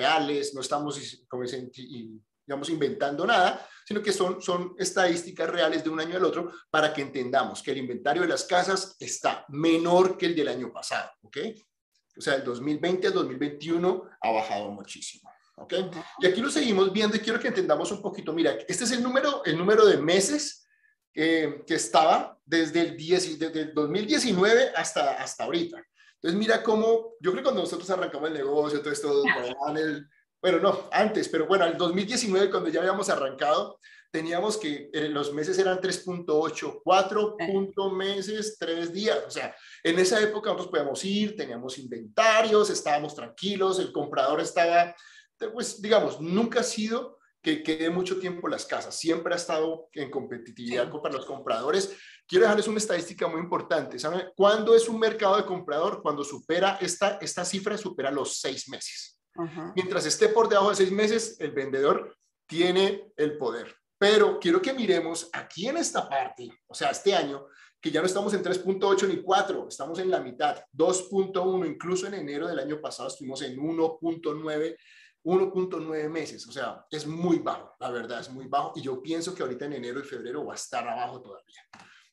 no 0.54 0.62
estamos, 0.62 1.26
como 1.28 1.44
dicen, 1.44 1.72
digamos, 2.46 2.70
inventando 2.70 3.26
nada, 3.26 3.68
sino 3.86 4.02
que 4.02 4.12
son, 4.12 4.42
son 4.42 4.76
estadísticas 4.78 5.50
reales 5.50 5.84
de 5.84 5.90
un 5.90 6.00
año 6.00 6.18
al 6.18 6.26
otro 6.26 6.52
para 6.70 6.94
que 6.94 7.02
entendamos 7.02 7.62
que 7.62 7.72
el 7.72 7.78
inventario 7.78 8.22
de 8.24 8.28
las 8.28 8.46
casas 8.46 8.96
está 9.00 9.46
menor 9.50 10.18
que 10.18 10.28
el 10.28 10.36
del 10.36 10.48
año 10.48 10.72
pasado, 10.72 11.12
¿ok? 11.22 11.38
O 12.18 12.22
sea, 12.22 12.36
el 12.36 12.44
2020 12.44 13.08
al 13.08 13.14
2021 13.14 14.10
ha 14.22 14.32
bajado 14.32 14.72
muchísimo, 14.72 15.30
¿ok? 15.58 15.74
Y 16.20 16.28
aquí 16.28 16.42
lo 16.42 16.50
seguimos 16.50 16.92
viendo 16.94 17.18
y 17.18 17.20
quiero 17.20 17.40
que 17.40 17.50
entendamos 17.50 17.92
un 17.92 18.02
poquito. 18.02 18.32
Mira, 18.34 18.58
este 18.68 18.86
es 18.86 18.92
el 18.92 19.04
número, 19.04 19.44
el 19.44 19.58
número 19.58 19.86
de 19.86 19.98
meses 19.98 20.66
eh, 21.14 21.64
que 21.68 21.76
estaba 21.76 22.40
desde 22.46 22.82
el, 22.82 22.98
10, 22.98 23.40
desde 23.40 23.62
el 23.62 23.74
2019 23.74 24.72
hasta, 24.76 25.22
hasta 25.22 25.44
ahorita. 25.44 25.84
Entonces, 26.16 26.40
mira 26.40 26.64
cómo, 26.64 27.16
yo 27.20 27.32
creo 27.32 27.36
que 27.36 27.44
cuando 27.44 27.62
nosotros 27.62 27.90
arrancamos 27.90 28.30
el 28.30 28.36
negocio, 28.36 28.82
todo 28.82 28.92
esto, 28.92 29.24
en 29.70 29.78
el 29.78 30.10
bueno, 30.46 30.60
no, 30.60 30.90
antes, 30.92 31.28
pero 31.28 31.48
bueno, 31.48 31.66
el 31.66 31.76
2019, 31.76 32.52
cuando 32.52 32.70
ya 32.70 32.80
habíamos 32.80 33.10
arrancado, 33.10 33.80
teníamos 34.12 34.58
que 34.58 34.92
eh, 34.94 35.10
los 35.10 35.34
meses 35.34 35.58
eran 35.58 35.80
3.8, 35.80 36.82
4 36.84 37.38
punto 37.38 37.90
meses, 37.90 38.56
3 38.60 38.94
días. 38.94 39.18
O 39.28 39.32
sea, 39.32 39.56
en 39.84 39.98
esa 39.98 40.22
época 40.22 40.52
nosotros 40.52 40.70
podíamos 40.70 41.04
ir, 41.04 41.36
teníamos 41.36 41.80
inventarios, 41.80 42.70
estábamos 42.70 43.16
tranquilos, 43.16 43.80
el 43.80 43.92
comprador 43.92 44.40
estaba, 44.40 44.96
pues 45.52 45.82
digamos, 45.82 46.22
nunca 46.22 46.60
ha 46.60 46.64
sido 46.64 47.18
que 47.46 47.62
quede 47.62 47.92
mucho 47.92 48.18
tiempo 48.18 48.48
las 48.48 48.66
casas, 48.66 48.98
siempre 48.98 49.32
ha 49.32 49.38
estado 49.38 49.88
en 49.94 50.10
competitividad 50.10 50.92
para 50.92 51.14
los 51.14 51.28
compradores. 51.28 51.96
Quiero 52.28 52.42
dejarles 52.42 52.68
una 52.68 52.80
estadística 52.80 53.28
muy 53.28 53.40
importante. 53.40 54.00
¿Saben 54.00 54.30
cuándo 54.36 54.74
es 54.74 54.90
un 54.90 55.00
mercado 55.00 55.38
de 55.38 55.46
comprador? 55.46 56.02
Cuando 56.02 56.24
supera 56.24 56.80
esta, 56.82 57.20
esta 57.22 57.46
cifra, 57.46 57.78
supera 57.78 58.10
los 58.10 58.40
seis 58.40 58.68
meses. 58.68 59.22
Mientras 59.76 60.08
esté 60.08 60.30
por 60.30 60.50
debajo 60.50 60.72
de 60.72 60.78
seis 60.78 60.92
meses, 60.92 61.36
el 61.40 61.52
vendedor 61.52 62.18
tiene 62.48 63.12
el 63.16 63.38
poder. 63.38 63.76
Pero 64.00 64.40
quiero 64.40 64.60
que 64.60 64.74
miremos 64.74 65.30
aquí 65.32 65.68
en 65.68 65.78
esta 65.78 66.10
parte, 66.10 66.50
o 66.66 66.74
sea, 66.74 66.90
este 66.90 67.14
año, 67.14 67.46
que 67.80 67.92
ya 67.92 68.02
no 68.02 68.08
estamos 68.08 68.34
en 68.34 68.44
3.8 68.44 69.08
ni 69.08 69.22
4, 69.22 69.68
estamos 69.70 70.00
en 70.00 70.10
la 70.10 70.20
mitad, 70.20 70.64
2.1, 70.76 71.68
incluso 71.68 72.08
en 72.08 72.16
enero 72.16 72.48
del 72.48 72.58
año 72.58 72.82
pasado 72.82 73.10
estuvimos 73.10 73.44
en 73.44 73.56
1.9, 73.56 74.76
1.9 75.26 76.10
meses, 76.10 76.48
o 76.48 76.52
sea, 76.52 76.86
es 76.90 77.08
muy 77.08 77.40
bajo, 77.40 77.76
la 77.80 77.90
verdad 77.90 78.20
es 78.20 78.30
muy 78.30 78.48
bajo, 78.48 78.74
y 78.76 78.82
yo 78.82 79.02
pienso 79.02 79.34
que 79.34 79.42
ahorita 79.42 79.66
en 79.66 79.74
enero 79.74 80.00
y 80.00 80.04
febrero 80.04 80.46
va 80.46 80.54
a 80.54 80.56
estar 80.56 80.88
abajo 80.88 81.20
todavía. 81.20 81.62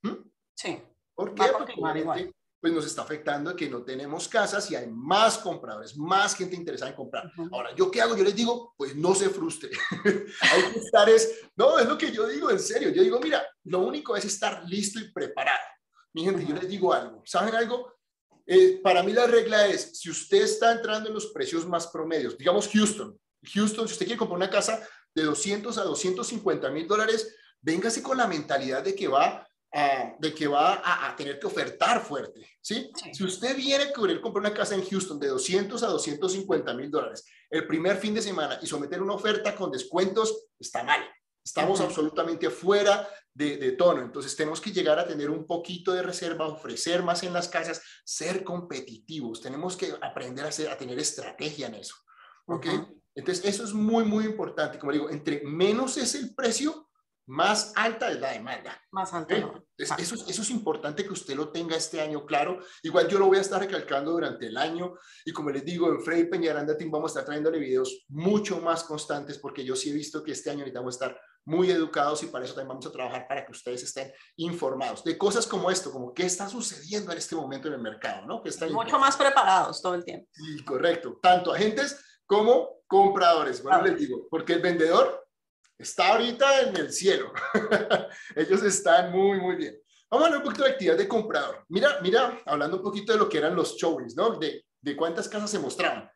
¿Mm? 0.02 0.30
Sí. 0.54 0.82
¿Por 1.14 1.34
qué? 1.34 1.44
Porque 1.52 2.32
pues 2.62 2.72
nos 2.72 2.86
está 2.86 3.02
afectando 3.02 3.56
que 3.56 3.68
no 3.68 3.82
tenemos 3.82 4.28
casas 4.28 4.70
y 4.70 4.76
hay 4.76 4.86
más 4.86 5.36
compradores, 5.38 5.96
más 5.96 6.36
gente 6.36 6.54
interesada 6.54 6.92
en 6.92 6.96
comprar. 6.96 7.28
Ahora, 7.50 7.74
¿yo 7.74 7.90
qué 7.90 8.00
hago? 8.00 8.16
Yo 8.16 8.22
les 8.22 8.36
digo, 8.36 8.72
pues 8.76 8.94
no 8.94 9.16
se 9.16 9.30
frustre. 9.30 9.70
hay 10.40 10.72
que 10.72 10.78
estar 10.78 11.08
es, 11.08 11.40
no, 11.56 11.76
es 11.80 11.88
lo 11.88 11.98
que 11.98 12.12
yo 12.12 12.28
digo 12.28 12.52
en 12.52 12.60
serio. 12.60 12.90
Yo 12.90 13.02
digo, 13.02 13.18
mira, 13.18 13.44
lo 13.64 13.80
único 13.80 14.16
es 14.16 14.24
estar 14.26 14.62
listo 14.68 15.00
y 15.00 15.10
preparado. 15.10 15.58
Mi 16.12 16.22
gente, 16.22 16.46
yo 16.46 16.54
les 16.54 16.68
digo 16.68 16.92
algo. 16.92 17.20
¿Saben 17.26 17.52
algo? 17.52 17.94
Eh, 18.46 18.80
para 18.82 19.02
mí 19.02 19.12
la 19.12 19.26
regla 19.26 19.66
es, 19.66 19.98
si 19.98 20.10
usted 20.10 20.42
está 20.42 20.72
entrando 20.72 21.08
en 21.08 21.14
los 21.14 21.26
precios 21.26 21.66
más 21.66 21.86
promedios, 21.88 22.36
digamos 22.36 22.68
Houston, 22.68 23.18
Houston, 23.54 23.86
si 23.86 23.92
usted 23.92 24.06
quiere 24.06 24.18
comprar 24.18 24.36
una 24.36 24.50
casa 24.50 24.86
de 25.14 25.22
200 25.22 25.76
a 25.78 25.84
250 25.84 26.70
mil 26.70 26.86
dólares, 26.86 27.34
véngase 27.60 28.02
con 28.02 28.16
la 28.16 28.26
mentalidad 28.26 28.82
de 28.82 28.94
que 28.94 29.08
va 29.08 29.46
de 30.18 30.34
que 30.34 30.46
va 30.46 30.82
a, 30.84 31.16
tener 31.16 31.38
que 31.38 31.46
ofertar 31.46 32.04
fuerte, 32.04 32.46
¿sí? 32.60 32.92
Si 33.10 33.24
usted 33.24 33.56
viene 33.56 33.84
a 33.84 33.92
querer 33.92 34.20
comprar 34.20 34.44
una 34.44 34.54
casa 34.54 34.74
en 34.74 34.84
Houston 34.84 35.18
de 35.18 35.28
200 35.28 35.82
a 35.82 35.86
250 35.86 36.74
mil 36.74 36.90
dólares 36.90 37.24
el 37.48 37.66
primer 37.66 37.96
fin 37.96 38.12
de 38.12 38.20
semana 38.20 38.58
y 38.60 38.66
someter 38.66 39.00
una 39.00 39.14
oferta 39.14 39.56
con 39.56 39.70
descuentos, 39.70 40.48
está 40.60 40.84
mal. 40.84 41.02
Estamos 41.44 41.80
absolutamente 41.80 42.50
fuera 42.50 43.08
de, 43.34 43.56
de, 43.56 43.72
tono. 43.72 44.02
Entonces 44.02 44.36
tenemos 44.36 44.60
que 44.60 44.70
llegar 44.70 44.98
a 44.98 45.06
tener 45.06 45.30
un 45.30 45.46
poquito 45.46 45.92
de 45.92 46.02
reserva, 46.02 46.46
ofrecer 46.46 47.02
más 47.02 47.22
en 47.22 47.32
las 47.32 47.48
casas, 47.48 47.82
ser 48.04 48.44
competitivos. 48.44 49.40
Tenemos 49.40 49.76
que 49.76 49.94
aprender 50.00 50.44
a, 50.44 50.48
hacer, 50.48 50.68
a 50.68 50.78
tener 50.78 50.98
estrategia 50.98 51.66
en 51.66 51.74
eso. 51.74 51.96
¿Ok? 52.46 52.66
Entonces 53.14 53.44
eso 53.44 53.64
es 53.64 53.72
muy, 53.72 54.04
muy 54.04 54.24
importante. 54.24 54.78
Como 54.78 54.92
digo, 54.92 55.10
entre 55.10 55.42
menos 55.44 55.96
es 55.96 56.14
el 56.14 56.34
precio, 56.34 56.88
más 57.26 57.72
alta 57.76 58.10
es 58.10 58.20
la 58.20 58.32
demanda. 58.32 58.80
Más 58.90 59.12
alta. 59.14 59.34
eso, 59.76 60.14
eso, 60.28 60.42
es 60.42 60.50
importante 60.50 61.04
que 61.04 61.12
usted 61.12 61.34
lo 61.34 61.50
tenga 61.50 61.76
este 61.76 62.00
año 62.00 62.26
claro. 62.26 62.58
Igual 62.82 63.08
yo 63.08 63.18
lo 63.18 63.26
voy 63.26 63.38
a 63.38 63.42
estar 63.42 63.60
recalcando 63.60 64.12
durante 64.12 64.46
el 64.46 64.56
año 64.56 64.94
y 65.24 65.32
como 65.32 65.50
les 65.50 65.64
digo, 65.64 65.88
en 65.88 66.02
Freddy 66.02 66.24
Peñaranda 66.24 66.76
Team 66.76 66.90
vamos 66.90 67.10
a 67.10 67.12
estar 67.12 67.24
trayéndole 67.24 67.58
videos 67.58 68.04
mucho 68.08 68.60
más 68.60 68.84
constantes 68.84 69.38
porque 69.38 69.64
yo 69.64 69.76
sí 69.76 69.90
he 69.90 69.94
visto 69.94 70.22
que 70.22 70.32
este 70.32 70.50
año 70.50 70.60
necesitamos 70.60 70.94
estar 70.94 71.18
muy 71.44 71.70
educados 71.70 72.22
y 72.22 72.26
para 72.26 72.44
eso 72.44 72.54
también 72.54 72.68
vamos 72.68 72.86
a 72.86 72.92
trabajar 72.92 73.26
para 73.26 73.44
que 73.44 73.52
ustedes 73.52 73.82
estén 73.82 74.12
informados 74.36 75.02
de 75.02 75.18
cosas 75.18 75.46
como 75.46 75.70
esto, 75.70 75.90
como 75.90 76.14
qué 76.14 76.24
está 76.24 76.48
sucediendo 76.48 77.12
en 77.12 77.18
este 77.18 77.34
momento 77.34 77.68
en 77.68 77.74
el 77.74 77.80
mercado, 77.80 78.26
¿no? 78.26 78.42
Que 78.42 78.50
Mucho 78.70 78.98
más 78.98 79.16
preparados 79.16 79.82
todo 79.82 79.94
el 79.94 80.04
tiempo. 80.04 80.28
Sí, 80.32 80.64
correcto. 80.64 81.18
Tanto 81.20 81.52
agentes 81.52 82.20
como 82.26 82.82
compradores. 82.86 83.62
Bueno, 83.62 83.82
les 83.82 83.98
digo, 83.98 84.28
porque 84.30 84.54
el 84.54 84.62
vendedor 84.62 85.21
está 85.82 86.08
ahorita 86.08 86.62
en 86.62 86.76
el 86.76 86.92
cielo. 86.92 87.32
Ellos 88.36 88.62
están 88.62 89.12
muy, 89.12 89.40
muy 89.40 89.56
bien. 89.56 89.76
Vamos 90.10 90.24
a 90.24 90.26
hablar 90.26 90.42
un 90.42 90.46
poquito 90.46 90.64
de 90.64 90.70
actividad 90.70 90.96
de 90.96 91.08
comprador. 91.08 91.64
Mira, 91.68 91.98
mira, 92.02 92.40
hablando 92.46 92.78
un 92.78 92.82
poquito 92.82 93.12
de 93.12 93.18
lo 93.18 93.28
que 93.28 93.38
eran 93.38 93.56
los 93.56 93.76
showings, 93.76 94.14
¿no? 94.14 94.38
De, 94.38 94.64
de 94.80 94.96
cuántas 94.96 95.28
casas 95.28 95.50
se 95.50 95.58
mostraban. 95.58 96.08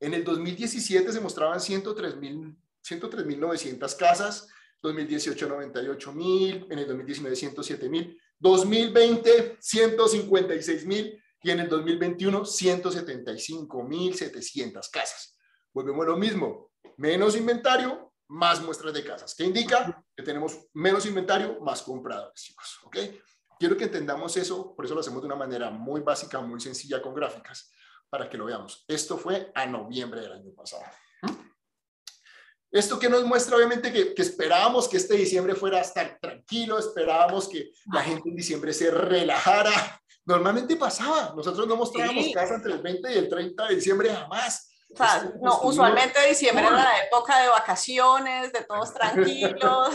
En 0.00 0.14
el 0.14 0.24
2017 0.24 1.12
se 1.12 1.20
mostraban 1.20 1.58
103.900 1.58 3.96
casas, 3.96 4.48
2018 4.82 5.48
98 5.48 6.12
mil, 6.12 6.66
en 6.70 6.78
el 6.78 6.86
2019 6.88 7.36
107 7.36 7.88
mil, 7.88 8.20
2020 8.38 9.56
156 9.60 10.86
mil 10.86 11.22
y 11.42 11.50
en 11.50 11.60
el 11.60 11.68
2021 11.68 12.44
175 12.44 13.82
mil 13.84 14.14
700 14.14 14.88
casas. 14.88 15.38
Volvemos 15.72 16.06
a 16.06 16.10
lo 16.10 16.16
mismo, 16.16 16.72
menos 16.96 17.36
inventario, 17.36 18.11
más 18.32 18.62
muestras 18.62 18.94
de 18.94 19.04
casas. 19.04 19.34
¿Qué 19.34 19.44
indica? 19.44 20.02
Que 20.16 20.22
tenemos 20.22 20.66
menos 20.72 21.04
inventario, 21.04 21.60
más 21.60 21.82
compradores, 21.82 22.42
chicos. 22.42 22.78
¿Ok? 22.84 22.96
Quiero 23.58 23.76
que 23.76 23.84
entendamos 23.84 24.36
eso, 24.38 24.74
por 24.74 24.86
eso 24.86 24.94
lo 24.94 25.00
hacemos 25.00 25.20
de 25.20 25.26
una 25.26 25.36
manera 25.36 25.70
muy 25.70 26.00
básica, 26.00 26.40
muy 26.40 26.58
sencilla 26.58 27.02
con 27.02 27.14
gráficas, 27.14 27.70
para 28.08 28.30
que 28.30 28.38
lo 28.38 28.46
veamos. 28.46 28.84
Esto 28.88 29.18
fue 29.18 29.52
a 29.54 29.66
noviembre 29.66 30.22
del 30.22 30.32
año 30.32 30.50
pasado. 30.54 30.82
Esto 32.70 32.98
que 32.98 33.10
nos 33.10 33.22
muestra, 33.26 33.56
obviamente, 33.56 33.92
que, 33.92 34.14
esperábamos 34.16 34.88
que 34.88 34.96
este 34.96 35.14
diciembre 35.14 35.54
fuera 35.54 35.76
a 35.76 35.82
estar 35.82 36.18
tranquilo, 36.18 36.78
esperábamos 36.78 37.46
que 37.50 37.70
la 37.92 38.02
gente 38.02 38.30
en 38.30 38.36
diciembre 38.36 38.72
se 38.72 38.90
relajara. 38.90 40.02
Normalmente 40.24 40.76
pasaba, 40.76 41.34
nosotros 41.36 41.68
no 41.68 41.76
mostrábamos 41.76 42.32
casa 42.32 42.54
entre 42.54 42.72
el 42.72 42.80
20 42.80 43.12
y 43.12 43.18
el 43.18 43.28
30 43.28 43.68
de 43.68 43.74
diciembre 43.74 44.08
jamás. 44.08 44.71
O 44.92 44.96
sea, 44.96 45.32
no, 45.40 45.60
usualmente 45.62 46.26
diciembre 46.28 46.66
era 46.66 46.76
la 46.76 47.04
época 47.06 47.40
de 47.40 47.48
vacaciones, 47.48 48.52
de 48.52 48.64
todos 48.64 48.92
tranquilos. 48.94 49.94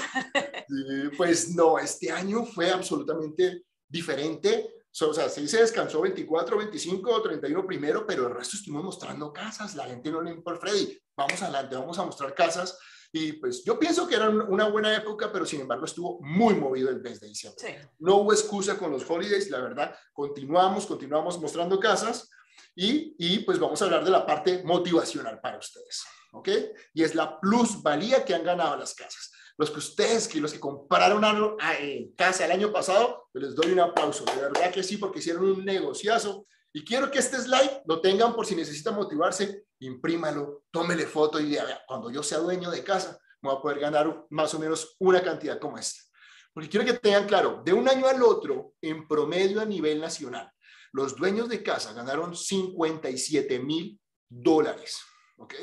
pues 1.15 1.55
no, 1.55 1.77
este 1.77 2.11
año 2.11 2.45
fue 2.45 2.71
absolutamente 2.71 3.63
diferente. 3.87 4.73
o 5.01 5.13
sea, 5.13 5.29
sí 5.29 5.47
se 5.47 5.61
descansó 5.61 6.01
24, 6.01 6.57
25, 6.57 7.21
31 7.21 7.65
primero, 7.65 8.05
pero 8.05 8.27
el 8.27 8.35
resto 8.35 8.57
estuvimos 8.57 8.83
mostrando 8.83 9.31
casas. 9.31 9.75
La 9.75 9.85
gente 9.85 10.09
no 10.11 10.21
le 10.21 10.31
importa, 10.31 10.61
Freddy, 10.61 10.99
vamos 11.15 11.41
adelante, 11.41 11.75
vamos 11.75 11.99
a 11.99 12.05
mostrar 12.05 12.33
casas. 12.33 12.77
Y 13.11 13.33
pues 13.33 13.63
yo 13.63 13.79
pienso 13.79 14.07
que 14.07 14.15
era 14.15 14.29
una 14.29 14.67
buena 14.67 14.95
época, 14.95 15.31
pero 15.31 15.45
sin 15.45 15.61
embargo 15.61 15.85
estuvo 15.85 16.19
muy 16.21 16.55
movido 16.55 16.89
el 16.89 17.01
mes 17.01 17.19
de 17.19 17.27
diciembre. 17.27 17.89
No 17.99 18.17
hubo 18.17 18.33
excusa 18.33 18.77
con 18.77 18.91
los 18.91 19.09
holidays, 19.09 19.49
la 19.49 19.61
verdad, 19.61 19.95
continuamos, 20.11 20.85
continuamos 20.85 21.39
mostrando 21.39 21.79
casas 21.79 22.29
y, 22.75 23.15
y 23.17 23.39
pues 23.39 23.59
vamos 23.59 23.81
a 23.81 23.85
hablar 23.85 24.03
de 24.03 24.11
la 24.11 24.25
parte 24.25 24.63
motivacional 24.63 25.39
para 25.41 25.57
ustedes, 25.57 26.03
¿ok? 26.31 26.49
Y 26.93 27.03
es 27.03 27.15
la 27.15 27.39
plusvalía 27.39 28.23
que 28.23 28.35
han 28.35 28.43
ganado 28.43 28.77
las 28.77 28.93
casas. 28.93 29.31
Los 29.57 29.71
que 29.71 29.79
ustedes, 29.79 30.27
que 30.27 30.39
los 30.39 30.53
que 30.53 30.59
compraron 30.59 31.17
una 31.17 31.55
eh, 31.79 32.11
casa 32.15 32.45
el 32.45 32.51
año 32.51 32.71
pasado, 32.71 33.29
pues 33.33 33.45
les 33.45 33.55
doy 33.55 33.71
un 33.71 33.79
aplauso, 33.79 34.23
de 34.25 34.41
verdad 34.41 34.71
que 34.71 34.83
sí, 34.83 34.97
porque 34.97 35.19
hicieron 35.19 35.45
un 35.45 35.65
negociazo. 35.65 36.45
Y 36.71 36.85
quiero 36.85 37.09
que 37.09 37.17
este 37.19 37.37
slide 37.37 37.81
lo 37.85 38.01
tengan 38.01 38.35
por 38.35 38.45
si 38.45 38.55
necesitan 38.55 38.93
motivarse 38.93 39.67
imprímalo, 39.79 40.63
tómele 40.71 41.05
foto 41.05 41.39
y 41.39 41.45
diga, 41.45 41.83
cuando 41.87 42.09
yo 42.09 42.23
sea 42.23 42.39
dueño 42.39 42.71
de 42.71 42.83
casa, 42.83 43.19
me 43.41 43.49
voy 43.49 43.57
a 43.57 43.61
poder 43.61 43.79
ganar 43.79 44.25
más 44.29 44.53
o 44.53 44.59
menos 44.59 44.95
una 44.99 45.21
cantidad 45.21 45.59
como 45.59 45.77
esta. 45.77 46.01
Porque 46.53 46.69
quiero 46.69 46.85
que 46.85 46.93
tengan 46.93 47.27
claro, 47.27 47.61
de 47.63 47.73
un 47.73 47.87
año 47.87 48.07
al 48.07 48.21
otro, 48.23 48.73
en 48.81 49.07
promedio 49.07 49.61
a 49.61 49.65
nivel 49.65 50.01
nacional, 50.01 50.51
los 50.97 51.15
dueños 51.15 51.47
de 51.47 51.61
casa 51.61 51.93
ganaron 51.93 52.35
57 52.35 53.59
mil 53.59 53.99
dólares. 54.27 54.99
¿ok? 55.37 55.53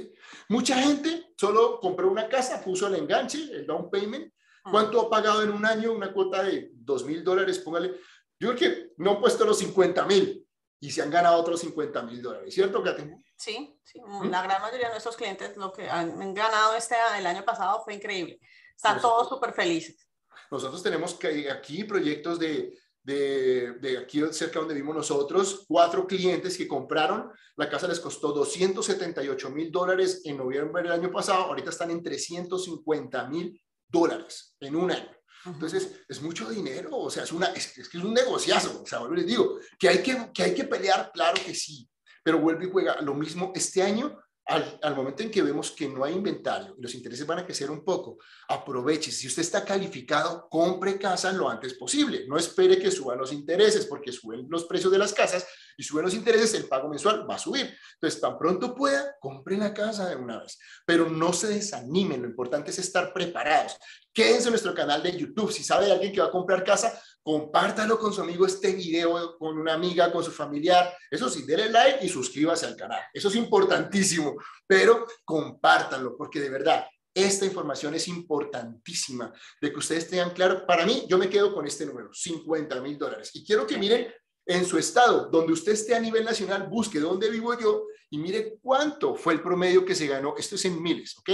Mucha 0.49 0.77
gente 0.81 1.33
solo 1.37 1.81
compró 1.81 2.09
una 2.09 2.29
casa, 2.29 2.63
puso 2.63 2.87
el 2.87 2.95
enganche, 2.95 3.39
el 3.51 3.67
down 3.67 3.91
payment. 3.91 4.33
Ah. 4.63 4.71
¿Cuánto 4.71 5.01
ha 5.01 5.11
pagado 5.11 5.43
en 5.43 5.51
un 5.51 5.67
año? 5.67 5.93
Una 5.93 6.13
cuota 6.13 6.45
de 6.45 6.71
2 6.73 7.05
mil 7.05 7.25
dólares, 7.25 7.59
póngale. 7.59 8.01
Yo 8.39 8.55
creo 8.55 8.57
que 8.57 8.93
no 8.99 9.11
han 9.11 9.21
puesto 9.21 9.45
los 9.45 9.59
50 9.59 10.07
mil 10.07 10.47
y 10.79 10.91
se 10.93 11.03
han 11.03 11.11
ganado 11.11 11.41
otros 11.41 11.59
50 11.61 12.03
mil 12.03 12.23
dólares, 12.23 12.55
¿cierto, 12.55 12.81
Kate? 12.81 13.19
Sí, 13.37 13.77
sí, 13.83 14.01
la 14.31 14.43
gran 14.43 14.63
mayoría 14.63 14.87
de 14.87 14.93
nuestros 14.93 15.17
clientes 15.17 15.57
lo 15.57 15.73
que 15.73 15.91
han 15.91 16.33
ganado 16.33 16.77
este 16.77 16.95
el 17.19 17.27
año 17.27 17.45
pasado 17.45 17.83
fue 17.83 17.95
increíble. 17.95 18.39
Están 18.77 19.01
todos 19.01 19.29
súper 19.29 19.53
felices. 19.53 20.09
Nosotros 20.51 20.81
tenemos 20.83 21.19
aquí 21.51 21.83
proyectos 21.83 22.39
de, 22.39 22.79
de, 23.05 23.75
de, 23.81 23.99
aquí 23.99 24.23
cerca 24.33 24.59
donde 24.59 24.75
vivimos 24.75 24.97
nosotros, 24.97 25.65
cuatro 25.69 26.07
clientes 26.07 26.57
que 26.57 26.67
compraron, 26.67 27.31
la 27.57 27.69
casa 27.69 27.87
les 27.87 28.01
costó 28.01 28.33
278 28.33 29.51
mil 29.51 29.71
dólares 29.71 30.23
en 30.25 30.39
noviembre 30.39 30.83
del 30.83 30.93
año 30.93 31.13
pasado, 31.13 31.45
ahorita 31.45 31.71
están 31.71 31.91
en 31.91 32.03
350 32.03 33.29
mil 33.29 33.61
dólares 33.87 34.57
en 34.61 34.75
un 34.75 34.91
año. 34.91 35.11
Entonces, 35.47 36.01
es 36.09 36.23
mucho 36.23 36.49
dinero, 36.49 36.97
o 36.97 37.11
sea, 37.11 37.25
es, 37.25 37.33
una, 37.33 37.47
es, 37.49 37.77
es 37.77 37.95
un 37.95 38.15
negociazo, 38.15 38.83
o 38.83 38.87
sea, 38.87 39.07
les 39.09 39.27
digo, 39.27 39.59
que 39.79 39.91
hay 39.91 40.03
que, 40.03 40.31
que 40.33 40.43
hay 40.43 40.55
que 40.55 40.65
pelear, 40.65 41.11
claro 41.13 41.39
que 41.45 41.55
sí, 41.55 41.87
pero 42.23 42.41
vuelve 42.41 42.65
y 42.65 42.71
juega 42.71 43.01
lo 43.03 43.15
mismo 43.15 43.53
este 43.55 43.83
año. 43.83 44.19
Al, 44.47 44.95
momento 44.95 45.23
en 45.23 45.31
que 45.31 45.43
vemos 45.43 45.71
que 45.71 45.89
no 45.89 46.05
hay 46.05 46.13
inventario 46.13 46.75
y 46.79 46.83
los 46.83 46.95
intereses 46.95 47.27
van 47.27 47.39
a 47.39 47.47
crecer 47.47 47.71
un 47.71 47.83
poco, 47.83 48.19
aproveche. 48.49 49.11
Si 49.11 49.27
usted 49.27 49.41
está 49.41 49.65
calificado, 49.65 50.49
compre 50.51 50.99
casa 50.99 51.33
lo 51.33 51.49
antes 51.49 51.75
posible. 51.75 52.27
No 52.29 52.37
espere 52.37 52.79
que 52.79 52.91
suban 52.91 53.19
los 53.19 53.33
intereses, 53.33 53.87
porque 53.87 54.13
suben 54.13 54.47
los 54.51 54.65
precios 54.67 54.93
de 54.93 54.99
las 54.99 55.15
casas 55.15 55.47
y 55.79 55.83
suben 55.83 56.05
los 56.05 56.15
intereses, 56.15 56.53
el 56.55 56.69
pago 56.69 56.89
mensual 56.89 57.29
va 57.29 57.37
a 57.37 57.39
subir. 57.39 57.75
Entonces, 57.95 58.21
tan 58.21 58.37
pronto 58.37 58.75
pueda, 58.75 59.17
compre 59.19 59.57
la 59.57 59.73
casa 59.73 60.11
de 60.11 60.17
una 60.17 60.41
vez. 60.41 60.59
Pero 60.85 61.09
no 61.09 61.33
se 61.33 61.49
desanimen, 61.49 62.21
lo 62.21 62.29
importante 62.29 62.71
es 62.71 62.79
estar 62.79 63.15
preparados. 63.15 63.79
Quédense 64.13 64.49
en 64.49 64.53
nuestro 64.53 64.75
canal 64.75 65.03
de 65.03 65.17
YouTube. 65.17 65.53
Si 65.53 65.65
sabe 65.65 65.91
alguien 65.91 66.13
que 66.13 66.21
va 66.21 66.27
a 66.27 66.31
comprar 66.31 66.63
casa, 66.63 67.03
compártalo 67.25 67.99
con 67.99 68.13
su 68.13 68.21
amigo 68.21 68.45
este 68.45 68.73
video, 68.73 69.37
con 69.39 69.59
una 69.59 69.73
amiga, 69.73 70.13
con 70.13 70.23
su 70.23 70.31
familiar. 70.31 70.95
Eso 71.11 71.29
sí, 71.29 71.45
denle 71.47 71.71
like 71.71 72.05
y 72.05 72.09
suscríbase 72.09 72.67
al 72.67 72.77
canal. 72.77 73.01
Eso 73.13 73.29
es 73.29 73.37
importantísimo, 73.37 74.37
pero 74.67 75.07
compártanlo 75.25 76.17
porque 76.17 76.39
de 76.39 76.51
verdad 76.51 76.87
esta 77.15 77.47
información 77.47 77.95
es 77.95 78.09
importantísima 78.09 79.33
de 79.61 79.73
que 79.73 79.79
ustedes 79.79 80.11
tengan 80.11 80.31
claro. 80.31 80.67
Para 80.67 80.85
mí, 80.85 81.07
yo 81.09 81.17
me 81.17 81.31
quedo 81.31 81.55
con 81.55 81.67
este 81.67 81.87
número, 81.87 82.13
50 82.13 82.81
mil 82.83 82.99
dólares. 82.99 83.31
Y 83.35 83.45
quiero 83.45 83.67
que 83.67 83.79
miren 83.79 84.13
en 84.47 84.65
su 84.65 84.79
estado, 84.79 85.29
donde 85.31 85.53
usted 85.53 85.73
esté 85.73 85.95
a 85.95 86.01
nivel 86.01 86.25
nacional, 86.25 86.67
busque 86.69 87.01
dónde 87.01 87.31
vivo 87.31 87.59
yo 87.59 87.87
y 88.11 88.19
mire 88.19 88.59
cuánto 88.63 89.17
fue 89.17 89.33
el 89.33 89.43
promedio 89.43 89.85
que 89.85 89.95
se 89.95 90.07
ganó. 90.07 90.37
Esto 90.37 90.55
es 90.55 90.65
en 90.67 90.81
miles, 90.81 91.17
¿ok? 91.19 91.31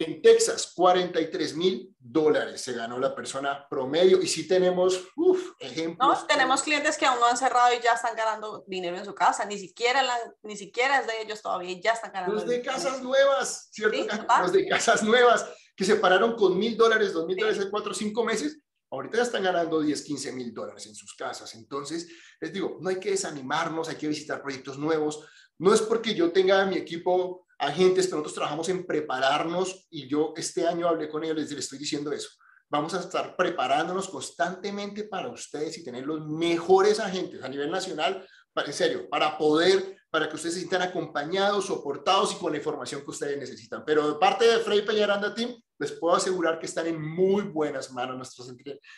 En 0.00 0.20
Texas, 0.20 0.72
43 0.74 1.54
mil 1.54 1.94
dólares 1.98 2.62
se 2.62 2.72
ganó 2.72 2.98
la 2.98 3.14
persona 3.14 3.66
promedio. 3.68 4.20
Y 4.20 4.26
sí 4.26 4.48
tenemos 4.48 5.06
uf, 5.14 5.52
ejemplos. 5.60 6.20
No, 6.20 6.26
tenemos 6.26 6.62
clientes 6.62 6.98
que 6.98 7.06
aún 7.06 7.20
no 7.20 7.26
han 7.26 7.36
cerrado 7.36 7.72
y 7.74 7.80
ya 7.80 7.92
están 7.92 8.16
ganando 8.16 8.64
dinero 8.66 8.96
en 8.96 9.04
su 9.04 9.14
casa. 9.14 9.44
Ni 9.44 9.56
siquiera, 9.56 10.02
ni 10.42 10.56
siquiera 10.56 11.00
es 11.00 11.06
de 11.06 11.22
ellos 11.22 11.42
todavía 11.42 11.78
ya 11.80 11.92
están 11.92 12.10
ganando. 12.10 12.34
Los 12.34 12.46
de 12.46 12.60
casas 12.62 13.02
nuevas, 13.02 13.68
¿cierto? 13.70 13.98
Los 14.40 14.52
de 14.52 14.66
casas 14.66 15.04
nuevas 15.04 15.46
que 15.76 15.84
se 15.84 15.96
pararon 15.96 16.34
con 16.34 16.58
mil 16.58 16.76
dólares, 16.76 17.12
dos 17.12 17.26
mil 17.26 17.36
dólares 17.36 17.60
hace 17.60 17.70
cuatro 17.70 17.92
o 17.92 17.94
cinco 17.94 18.24
meses 18.24 18.58
Ahorita 18.90 19.18
ya 19.18 19.22
están 19.22 19.44
ganando 19.44 19.80
10, 19.80 20.02
15 20.02 20.32
mil 20.32 20.52
dólares 20.52 20.86
en 20.86 20.94
sus 20.94 21.14
casas. 21.14 21.54
Entonces, 21.54 22.08
les 22.40 22.52
digo, 22.52 22.78
no 22.80 22.90
hay 22.90 22.98
que 22.98 23.10
desanimarnos, 23.10 23.88
hay 23.88 23.96
que 23.96 24.08
visitar 24.08 24.42
proyectos 24.42 24.78
nuevos. 24.78 25.24
No 25.58 25.72
es 25.72 25.80
porque 25.80 26.14
yo 26.14 26.32
tenga 26.32 26.66
mi 26.66 26.76
equipo 26.76 27.46
agentes, 27.60 28.06
pero 28.06 28.16
nosotros 28.16 28.34
trabajamos 28.34 28.68
en 28.70 28.86
prepararnos 28.86 29.86
y 29.90 30.08
yo 30.08 30.32
este 30.36 30.66
año 30.66 30.88
hablé 30.88 31.08
con 31.08 31.22
ellos, 31.22 31.36
les, 31.36 31.52
estoy 31.52 31.78
diciendo 31.78 32.10
eso. 32.10 32.30
Vamos 32.68 32.94
a 32.94 33.00
estar 33.00 33.36
preparándonos 33.36 34.08
constantemente 34.08 35.04
para 35.04 35.28
ustedes 35.28 35.76
y 35.78 35.84
tener 35.84 36.06
los 36.06 36.26
mejores 36.26 36.98
agentes 37.00 37.42
a 37.42 37.48
nivel 37.48 37.70
nacional, 37.70 38.26
en 38.54 38.72
serio, 38.72 39.08
para 39.08 39.36
poder, 39.38 39.98
para 40.10 40.28
que 40.28 40.36
ustedes 40.36 40.54
se 40.54 40.60
sientan 40.60 40.82
acompañados, 40.82 41.66
soportados 41.66 42.32
y 42.32 42.36
con 42.36 42.52
la 42.52 42.58
información 42.58 43.02
que 43.02 43.10
ustedes 43.10 43.38
necesitan. 43.38 43.84
Pero 43.84 44.12
de 44.12 44.18
parte 44.18 44.46
de 44.46 44.58
Frey 44.58 44.82
Peñaranda 44.82 45.34
Team, 45.34 45.54
les 45.80 45.92
puedo 45.92 46.14
asegurar 46.14 46.58
que 46.58 46.66
están 46.66 46.86
en 46.86 47.02
muy 47.02 47.44
buenas 47.44 47.90
manos. 47.90 48.16
Nuestros, 48.16 48.52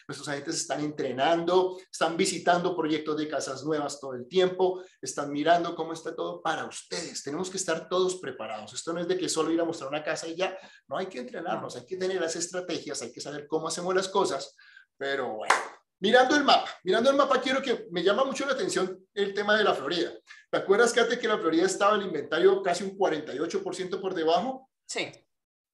nuestros 0.09 0.29
agentes 0.29 0.57
están 0.57 0.81
entrenando, 0.81 1.79
están 1.91 2.17
visitando 2.17 2.77
proyectos 2.77 3.17
de 3.17 3.29
casas 3.29 3.65
nuevas 3.65 4.01
todo 4.01 4.15
el 4.15 4.27
tiempo, 4.27 4.83
están 5.01 5.31
mirando 5.31 5.77
cómo 5.77 5.93
está 5.93 6.15
todo 6.15 6.43
para 6.43 6.65
ustedes. 6.67 7.23
Tenemos 7.23 7.49
que 7.49 7.57
estar 7.57 7.89
todos 7.89 8.17
preparados. 8.17 8.75
Esto 8.75 8.93
no 8.93 9.01
es 9.01 9.07
de 9.07 9.17
que 9.17 9.29
solo 9.29 9.53
ir 9.53 9.61
a 9.61 9.65
mostrar 9.65 9.89
una 9.89 10.03
casa 10.03 10.27
y 10.27 10.35
ya. 10.35 10.59
No 10.89 10.99
hay 10.99 11.07
que 11.07 11.21
entrenarnos, 11.21 11.77
hay 11.77 11.87
que 11.87 11.97
tener 11.97 12.21
las 12.21 12.35
estrategias, 12.35 13.01
hay 13.01 13.13
que 13.13 13.21
saber 13.21 13.47
cómo 13.47 13.69
hacemos 13.69 13.95
las 13.95 14.09
cosas. 14.09 14.57
Pero 14.99 15.37
bueno, 15.37 15.55
Mirando 16.01 16.35
el 16.35 16.43
mapa, 16.43 16.69
mirando 16.83 17.11
el 17.11 17.17
mapa, 17.17 17.41
quiero 17.41 17.63
que 17.63 17.87
me 17.93 18.03
llama 18.03 18.25
mucho 18.25 18.45
la 18.45 18.55
atención 18.55 19.07
el 19.15 19.33
tema 19.33 19.57
de 19.57 19.63
la 19.63 19.73
Florida. 19.73 20.11
¿Te 20.51 20.59
acuerdas, 20.59 20.93
Kate, 20.93 21.17
que 21.17 21.29
la 21.29 21.39
Florida 21.39 21.65
estaba 21.65 21.95
el 21.95 22.03
inventario 22.03 22.61
casi 22.61 22.83
un 22.83 22.99
48% 22.99 24.01
por 24.01 24.13
debajo? 24.13 24.69
Sí. 24.85 25.13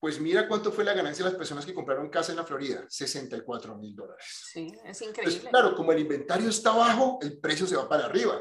Pues 0.01 0.21
mira 0.21 0.47
cuánto 0.47 0.71
fue 0.71 0.85
la 0.85 0.95
ganancia 0.95 1.25
de 1.25 1.33
las 1.33 1.39
personas 1.39 1.67
que 1.67 1.75
compraron 1.75 2.09
casa 2.09 2.31
en 2.33 2.37
la 2.37 2.45
Florida, 2.45 2.85
64 2.89 3.77
mil 3.77 3.97
dólares. 3.97 4.25
Sí, 4.53 4.73
es 4.85 5.03
increíble. 5.03 5.51
claro, 5.51 5.75
como 5.75 5.93
el 5.93 6.01
inventario 6.01 6.49
está 6.49 6.71
bajo, 6.73 7.19
el 7.21 7.39
precio 7.41 7.67
se 7.67 7.77
va 7.77 7.89
para 7.89 8.05
arriba. 8.07 8.41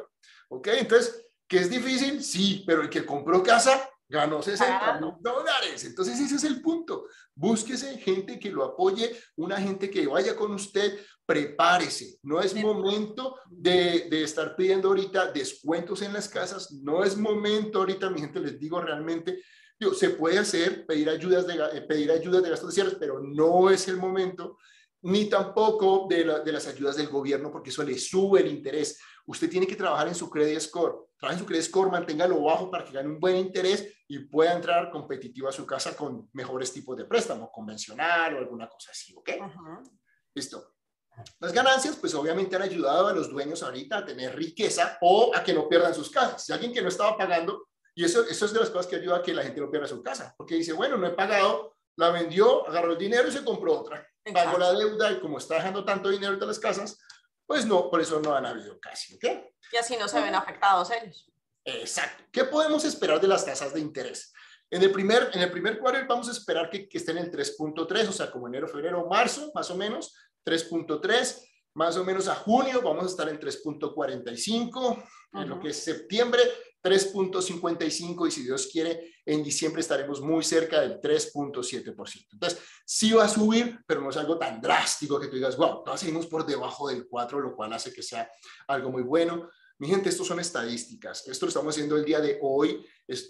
¿Ok? 0.50 0.68
Entonces, 0.68 1.30
¿qué 1.48 1.58
es 1.58 1.70
difícil? 1.70 2.24
Sí, 2.24 2.64
pero 2.68 2.84
el 2.84 2.90
que 2.90 3.06
compró 3.06 3.42
casa 3.42 3.90
ganó 4.10 4.42
60 4.42 5.02
mil 5.02 5.14
dólares. 5.20 5.84
Entonces 5.84 6.20
ese 6.20 6.36
es 6.36 6.44
el 6.44 6.62
punto. 6.62 7.08
Búsquese 7.36 7.98
gente 7.98 8.40
que 8.40 8.52
lo 8.52 8.64
apoye, 8.64 9.18
una 9.36 9.58
gente 9.58 9.90
que 9.90 10.08
vaya 10.08 10.36
con 10.36 10.54
usted, 10.54 11.00
prepárese. 11.26 12.18
No 12.24 12.40
es 12.40 12.56
momento 12.56 13.36
de, 13.50 14.08
de, 14.10 14.24
estar 14.24 14.56
pidiendo 14.56 14.90
ahorita 14.90 15.32
descuentos 15.32 16.02
en 16.02 16.14
las 16.14 16.30
casas, 16.30 16.72
no 16.72 17.04
es 17.04 17.18
momento 17.18 17.80
ahorita, 17.80 18.10
mi 18.10 18.22
gente, 18.22 18.40
les 18.40 18.60
digo 18.60 18.80
realmente, 18.80 19.42
se 19.93 20.12
puede 20.12 20.39
hacer, 20.39 20.86
pedir 20.86 21.10
ayudas 21.10 21.46
de, 21.48 21.55
eh, 21.55 21.81
pedir 21.81 22.12
ayudas 22.12 22.43
de 22.43 22.50
gastos 22.50 22.69
de 22.69 22.81
cierre, 22.81 22.98
pero 23.00 23.19
no 23.19 23.69
es 23.69 23.88
el 23.88 23.98
momento, 23.98 24.57
ni 25.03 25.29
tampoco 25.29 26.07
de, 26.10 26.24
de 26.43 26.51
las 26.51 26.67
ayudas 26.67 26.98
del 26.98 27.07
gobierno, 27.07 27.51
porque 27.51 27.69
eso 27.69 27.84
le 27.84 27.98
sube 27.98 28.41
el 28.41 28.48
interés. 28.48 29.00
Usted 29.25 29.50
tiene 29.50 29.67
que 29.67 29.75
trabajar 29.75 30.07
en 30.07 30.15
su 30.15 30.29
credit 30.29 30.60
score. 30.60 31.10
Trabaje 31.17 31.36
en 31.36 31.39
su 31.39 31.46
credit 31.46 31.65
score, 31.65 31.91
manténgalo 31.91 32.41
bajo 32.41 32.72
para 32.72 32.86
que 32.86 32.93
gane 32.93 33.10
un 33.10 33.19
buen 33.19 33.36
interés 33.36 34.03
y 34.07 34.19
pueda 34.19 34.53
entrar 34.53 34.89
competitivo 34.89 35.50
a 35.50 35.51
su 35.51 35.65
casa 35.65 35.96
con 35.96 36.29
mejores 36.34 36.72
tipos 36.72 36.96
de 36.98 37.05
préstamo, 37.05 37.51
convencional 37.51 38.36
o 38.36 38.38
alguna 38.39 38.67
cosa 38.67 38.91
así, 38.91 39.13
¿ok? 39.15 39.29
Listo. 40.34 40.74
Las 41.39 41.51
ganancias, 41.51 41.96
pues 41.96 42.13
obviamente 42.13 42.55
han 42.55 42.62
ayudado 42.62 43.07
a 43.07 43.13
los 43.13 43.29
dueños 43.29 43.63
ahorita 43.63 43.98
a 43.98 44.05
tener 44.05 44.36
riqueza 44.36 44.98
o 45.01 45.31
a 45.36 45.43
que 45.43 45.53
no 45.53 45.67
pierdan 45.67 45.93
sus 45.93 46.12
casas. 46.12 46.46
Si 46.46 46.53
alguien 46.53 46.72
que 46.72 46.81
no 46.81 46.89
estaba 46.89 47.17
pagando, 47.17 47.69
y 47.98 48.06
eso, 48.06 48.24
eso 48.27 48.46
es 48.46 48.54
de 48.54 48.60
las 48.60 48.70
cosas 48.70 48.86
que 48.86 48.98
ayuda 48.98 49.18
a 49.18 49.24
que 49.24 49.34
la 49.34 49.42
gente 49.42 49.60
no 49.60 49.72
pierda 49.72 49.88
su 49.88 50.04
casa, 50.04 50.36
porque 50.38 50.54
dice, 50.54 50.72
bueno, 50.72 50.98
no 50.98 51.08
he 51.08 51.13
pagado, 51.13 51.77
la 51.96 52.12
vendió, 52.12 52.70
agarró 52.70 52.92
el 52.92 52.98
dinero 53.00 53.27
y 53.27 53.32
se 53.32 53.44
compró 53.44 53.80
otra. 53.80 54.08
Pagó 54.32 54.60
la 54.60 54.72
deuda 54.72 55.12
y 55.13 55.20
como 55.20 55.39
está 55.39 55.56
dejando 55.56 55.84
tanto 55.84 56.10
dinero 56.10 56.34
en 56.34 56.48
las 56.48 56.60
casas, 56.60 57.00
pues 57.48 57.66
no, 57.66 57.89
por 57.89 58.00
eso 58.00 58.20
no 58.20 58.36
han 58.36 58.46
habido 58.46 58.80
casi, 58.80 59.16
¿ok? 59.16 59.24
Y 59.72 59.77
así 59.77 59.98
no 59.98 60.08
se 60.08 60.22
ven 60.22 60.36
afectados 60.36 60.92
ellos. 60.92 61.27
Exacto. 61.66 62.24
¿Qué 62.32 62.44
podemos 62.44 62.86
esperar 62.86 63.20
de 63.20 63.30
las 63.30 63.44
tasas 63.44 63.74
de 63.74 63.80
interés? 63.80 64.32
En 64.70 64.84
el 64.84 64.92
primer, 64.92 65.32
en 65.34 65.42
el 65.42 65.50
primer 65.50 65.82
vamos 66.08 66.30
a 66.30 66.34
esperar 66.34 66.70
que, 66.70 66.88
que 66.88 67.00
estén 67.00 67.18
en 67.18 67.32
3.3, 67.32 68.10
o 68.10 68.12
sea, 68.12 68.30
como 68.30 68.48
enero, 68.48 68.68
febrero, 68.68 69.08
marzo, 69.10 69.50
más 69.56 69.72
o 69.72 69.75
menos. 69.75 70.13
3.3, 70.46 71.47
más 71.77 71.96
o 71.96 72.03
menos 72.03 72.27
a 72.27 72.34
junio 72.34 72.81
vamos 72.84 73.03
a 73.03 73.07
estar 73.07 73.29
en 73.29 73.39
3.45, 73.39 75.03
en 75.34 75.48
lo 75.48 75.60
que 75.60 75.69
es 75.69 75.84
septiembre 75.84 76.41
3.55 76.84 78.27
y 78.27 78.31
si 78.31 78.43
Dios 78.43 78.67
quiere, 78.72 79.13
en 79.25 79.43
diciembre 79.43 79.81
estaremos 79.81 80.22
muy 80.22 80.43
cerca 80.43 80.81
del 80.81 81.00
3.7%. 81.00 82.27
Entonces, 82.31 82.60
sí 82.84 83.12
va 83.12 83.25
a 83.25 83.29
subir, 83.29 83.79
pero 83.86 84.01
no 84.01 84.10
es 84.10 84.17
algo 84.17 84.39
tan 84.39 84.60
drástico 84.60 85.19
que 85.19 85.27
tú 85.27 85.36
digas, 85.36 85.55
wow, 85.55 85.84
todos 85.84 86.00
seguimos 86.00 86.25
por 86.25 86.46
debajo 86.46 86.88
del 86.88 87.07
4, 87.07 87.41
lo 87.41 87.55
cual 87.55 87.74
hace 87.74 87.93
que 87.93 88.01
sea 88.01 88.29
algo 88.67 88.91
muy 88.91 89.03
bueno. 89.03 89.50
Mi 89.79 89.88
gente, 89.88 90.10
esto 90.10 90.24
son 90.24 90.39
estadísticas. 90.39 91.27
Esto 91.27 91.46
lo 91.46 91.50
estamos 91.50 91.75
haciendo 91.75 91.98
el 91.98 92.05
día 92.05 92.19
de 92.19 92.39
hoy. 92.41 92.84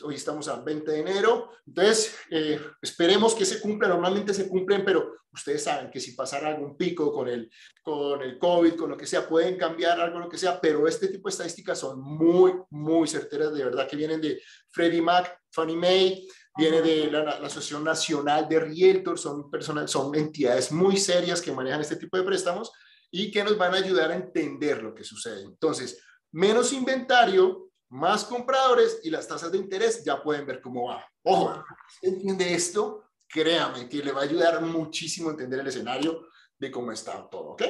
Hoy 0.03 0.15
estamos 0.15 0.47
al 0.47 0.63
20 0.63 0.91
de 0.91 0.99
enero. 0.99 1.51
Entonces, 1.65 2.15
eh, 2.31 2.57
esperemos 2.81 3.35
que 3.35 3.43
se 3.43 3.59
cumplan. 3.59 3.91
Normalmente 3.91 4.33
se 4.33 4.47
cumplen, 4.47 4.85
pero 4.85 5.11
ustedes 5.33 5.63
saben 5.63 5.91
que 5.91 5.99
si 5.99 6.13
pasara 6.13 6.47
algún 6.47 6.77
pico 6.77 7.11
con 7.11 7.27
el, 7.27 7.51
con 7.83 8.21
el 8.21 8.37
COVID, 8.37 8.75
con 8.75 8.89
lo 8.89 8.95
que 8.95 9.05
sea, 9.05 9.27
pueden 9.27 9.57
cambiar 9.57 9.99
algo, 9.99 10.19
lo 10.19 10.29
que 10.29 10.37
sea, 10.37 10.59
pero 10.61 10.87
este 10.87 11.09
tipo 11.09 11.27
de 11.27 11.33
estadísticas 11.33 11.79
son 11.79 11.99
muy, 11.99 12.53
muy 12.69 13.09
certeras, 13.09 13.53
de 13.53 13.65
verdad, 13.65 13.87
que 13.87 13.97
vienen 13.97 14.21
de 14.21 14.41
Freddie 14.69 15.01
Mac, 15.01 15.41
Fannie 15.51 15.75
Mae, 15.75 16.23
viene 16.57 16.81
de 16.81 17.11
la, 17.11 17.31
Asociación 17.31 17.83
Nacional 17.83 18.47
de 18.47 18.61
Realtors, 18.61 19.19
son, 19.21 19.51
personas, 19.51 19.91
son 19.91 20.15
entidades 20.15 20.71
muy 20.71 20.95
serias 20.95 21.41
que 21.41 21.51
manejan 21.51 21.81
este 21.81 21.97
tipo 21.97 22.15
de 22.15 22.23
préstamos 22.23 22.71
y 23.11 23.31
que 23.31 23.43
nos 23.43 23.57
van 23.57 23.73
a 23.73 23.77
ayudar 23.77 24.11
a 24.11 24.15
entender 24.15 24.81
lo 24.81 24.93
que 24.93 25.03
sucede. 25.03 25.43
Entonces, 25.43 26.01
menos 26.31 26.73
inventario, 26.73 27.69
más 27.89 28.25
compradores 28.25 28.99
y 29.03 29.09
las 29.09 29.27
tasas 29.27 29.51
de 29.51 29.57
interés 29.57 30.03
ya 30.03 30.21
pueden 30.21 30.45
ver 30.45 30.61
cómo 30.61 30.89
va. 30.89 31.05
Ojo, 31.23 31.63
¿entiende 32.01 32.53
esto? 32.53 33.05
Créame 33.27 33.87
que 33.87 34.03
le 34.03 34.11
va 34.11 34.21
a 34.21 34.25
ayudar 34.25 34.61
muchísimo 34.61 35.29
a 35.29 35.31
entender 35.31 35.59
el 35.59 35.67
escenario 35.67 36.27
de 36.57 36.71
cómo 36.71 36.91
está 36.91 37.29
todo, 37.29 37.49
¿ok? 37.49 37.63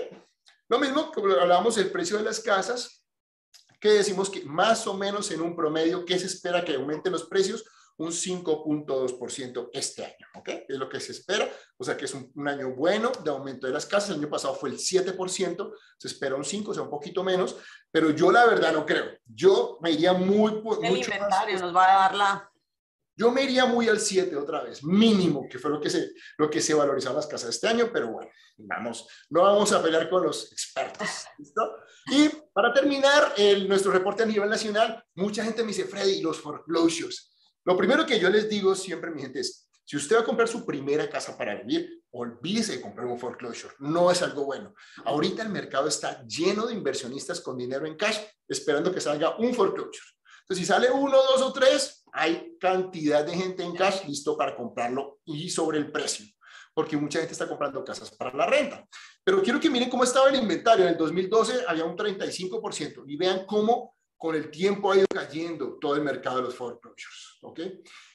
Lo 0.69 0.79
mismo 0.79 1.11
que 1.11 1.21
hablábamos 1.21 1.75
del 1.75 1.91
precio 1.91 2.17
de 2.17 2.23
las 2.23 2.39
casas, 2.39 3.05
que 3.79 3.89
decimos 3.89 4.29
que 4.29 4.43
más 4.43 4.87
o 4.87 4.93
menos 4.95 5.29
en 5.31 5.41
un 5.41 5.55
promedio, 5.55 6.05
¿qué 6.05 6.17
se 6.17 6.25
espera 6.25 6.65
que 6.65 6.75
aumenten 6.75 7.11
los 7.11 7.25
precios? 7.25 7.63
Un 7.97 8.11
5.2% 8.11 9.69
este 9.73 10.05
año, 10.05 10.27
¿ok? 10.35 10.49
Es 10.67 10.77
lo 10.77 10.87
que 10.87 10.99
se 10.99 11.11
espera, 11.11 11.49
o 11.77 11.83
sea 11.83 11.97
que 11.97 12.05
es 12.05 12.13
un, 12.13 12.31
año 12.47 12.75
bueno 12.75 13.11
de 13.23 13.29
aumento 13.29 13.67
de 13.67 13.73
las 13.73 13.85
casas, 13.85 14.11
el 14.11 14.17
año 14.17 14.29
pasado 14.29 14.55
fue 14.55 14.69
el 14.69 14.77
7%, 14.77 15.73
se 15.97 16.07
espera 16.07 16.35
un 16.35 16.45
5, 16.45 16.71
o 16.71 16.73
sea, 16.73 16.83
un 16.83 16.89
poquito 16.89 17.23
menos, 17.23 17.57
pero 17.91 18.11
yo 18.11 18.31
la 18.31 18.45
verdad 18.45 18.73
no 18.73 18.85
creo, 18.85 19.05
yo 19.25 19.79
me 19.81 19.91
iría 19.91 20.13
muy... 20.13 20.51
El 20.51 20.61
mucho 20.61 21.11
inventario 21.11 21.59
nos 21.59 21.75
va 21.75 21.85
a 21.85 21.99
dar 22.01 22.15
la... 22.15 22.51
Yo 23.19 23.31
me 23.31 23.41
iría 23.41 23.65
muy 23.65 23.89
al 23.89 23.99
7 23.99 24.35
otra 24.35 24.61
vez, 24.61 24.83
mínimo, 24.83 25.47
que 25.49 25.57
fue 25.57 25.71
lo 25.71 25.81
que 25.81 25.89
se, 25.89 26.11
lo 26.37 26.51
que 26.51 26.61
se 26.61 26.75
valorizaron 26.75 27.15
las 27.15 27.25
casas 27.25 27.49
este 27.49 27.67
año, 27.67 27.89
pero 27.91 28.11
bueno, 28.11 28.29
vamos, 28.57 29.07
no 29.31 29.41
vamos 29.41 29.71
a 29.71 29.81
pelear 29.81 30.07
con 30.07 30.23
los 30.23 30.51
expertos, 30.51 31.25
¿listo? 31.39 31.77
Y 32.11 32.29
para 32.53 32.71
terminar, 32.71 33.33
el, 33.37 33.67
nuestro 33.67 33.91
reporte 33.91 34.21
a 34.21 34.27
nivel 34.27 34.47
nacional, 34.47 35.03
mucha 35.15 35.43
gente 35.43 35.63
me 35.63 35.69
dice, 35.69 35.85
Freddy, 35.85 36.21
los 36.21 36.39
foreclosures, 36.39 37.36
lo 37.67 37.75
primero 37.75 38.05
que 38.05 38.17
yo 38.17 38.29
les 38.29 38.47
digo 38.47 38.73
siempre, 38.75 39.11
mi 39.11 39.21
gente, 39.21 39.41
es, 39.41 39.67
si 39.83 39.97
usted 39.97 40.15
va 40.15 40.21
a 40.21 40.23
comprar 40.23 40.47
su 40.47 40.65
primera 40.65 41.09
casa 41.09 41.37
para 41.37 41.53
vivir, 41.53 42.01
olvídese 42.11 42.77
de 42.77 42.81
comprar 42.81 43.05
un 43.05 43.19
foreclosure. 43.19 43.73
No 43.79 44.09
es 44.09 44.21
algo 44.21 44.45
bueno. 44.45 44.73
Ahorita 45.03 45.43
el 45.43 45.49
mercado 45.49 45.89
está 45.89 46.25
lleno 46.25 46.65
de 46.65 46.73
inversionistas 46.73 47.41
con 47.41 47.57
dinero 47.57 47.85
en 47.85 47.97
cash 47.97 48.19
esperando 48.47 48.89
que 48.93 49.01
salga 49.01 49.37
un 49.37 49.53
foreclosure. 49.53 50.07
Entonces, 50.43 50.59
si 50.59 50.65
sale 50.65 50.89
uno, 50.89 51.17
dos 51.17 51.41
o 51.41 51.51
tres, 51.51 52.05
hay 52.13 52.55
cantidad 52.57 53.25
de 53.25 53.35
gente 53.35 53.63
en 53.63 53.75
cash 53.75 54.05
listo 54.07 54.37
para 54.37 54.55
comprarlo 54.55 55.19
y 55.25 55.49
sobre 55.49 55.77
el 55.77 55.91
precio, 55.91 56.25
porque 56.73 56.95
mucha 56.95 57.19
gente 57.19 57.33
está 57.33 57.49
comprando 57.49 57.83
casas 57.83 58.11
para 58.11 58.33
la 58.33 58.45
renta. 58.45 58.87
Pero 59.25 59.43
quiero 59.43 59.59
que 59.59 59.69
miren 59.69 59.89
cómo 59.89 60.05
estaba 60.05 60.29
el 60.29 60.37
inventario. 60.37 60.85
En 60.85 60.91
el 60.91 60.97
2012 60.97 61.65
había 61.67 61.83
un 61.83 61.97
35% 61.97 63.03
y 63.07 63.17
vean 63.17 63.45
cómo 63.45 63.96
con 64.17 64.35
el 64.35 64.49
tiempo 64.49 64.91
ha 64.91 64.97
ido 64.97 65.07
cayendo 65.07 65.77
todo 65.79 65.95
el 65.95 66.01
mercado 66.01 66.37
de 66.37 66.43
los 66.43 66.55
foreclosures, 66.55 67.37
¿ok? 67.41 67.59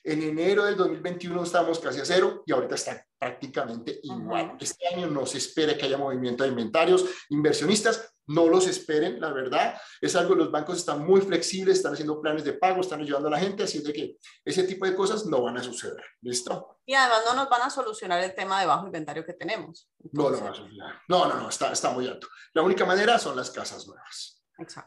En 0.04 0.22
enero 0.22 0.64
del 0.64 0.76
2021 0.76 1.42
estábamos 1.42 1.78
casi 1.78 2.00
a 2.00 2.04
cero 2.04 2.42
y 2.44 2.52
ahorita 2.52 2.74
está 2.74 3.06
prácticamente 3.18 4.00
igual. 4.02 4.56
Este 4.58 4.88
año 4.88 5.06
no 5.06 5.24
se 5.26 5.38
espera 5.38 5.76
que 5.76 5.86
haya 5.86 5.96
movimiento 5.96 6.42
de 6.42 6.50
inventarios, 6.50 7.04
inversionistas 7.30 8.12
no 8.26 8.48
los 8.48 8.66
esperen, 8.66 9.20
la 9.20 9.32
verdad. 9.32 9.74
Es 10.00 10.14
algo, 10.16 10.34
los 10.34 10.50
bancos 10.50 10.78
están 10.78 11.04
muy 11.04 11.20
flexibles, 11.20 11.78
están 11.78 11.92
haciendo 11.92 12.20
planes 12.20 12.44
de 12.44 12.52
pago, 12.52 12.80
están 12.80 13.00
ayudando 13.00 13.28
a 13.28 13.32
la 13.32 13.38
gente, 13.38 13.64
así 13.64 13.80
de 13.80 13.92
que 13.92 14.16
ese 14.44 14.64
tipo 14.64 14.86
de 14.86 14.94
cosas 14.94 15.26
no 15.26 15.42
van 15.42 15.58
a 15.58 15.62
suceder. 15.62 16.02
¿Listo? 16.20 16.78
Y 16.86 16.94
además 16.94 17.22
no 17.26 17.34
nos 17.34 17.48
van 17.48 17.62
a 17.62 17.70
solucionar 17.70 18.22
el 18.22 18.34
tema 18.34 18.60
de 18.60 18.66
bajo 18.66 18.86
inventario 18.86 19.24
que 19.24 19.34
tenemos. 19.34 19.88
No 20.12 20.30
lo 20.30 20.40
van 20.40 20.52
a 20.52 20.54
solucionar. 20.54 21.00
No, 21.08 21.28
no, 21.28 21.34
no, 21.34 21.48
está, 21.48 21.72
está 21.72 21.90
muy 21.90 22.06
alto. 22.06 22.28
La 22.54 22.62
única 22.62 22.84
manera 22.84 23.18
son 23.18 23.36
las 23.36 23.50
casas 23.50 23.86
nuevas. 23.86 24.31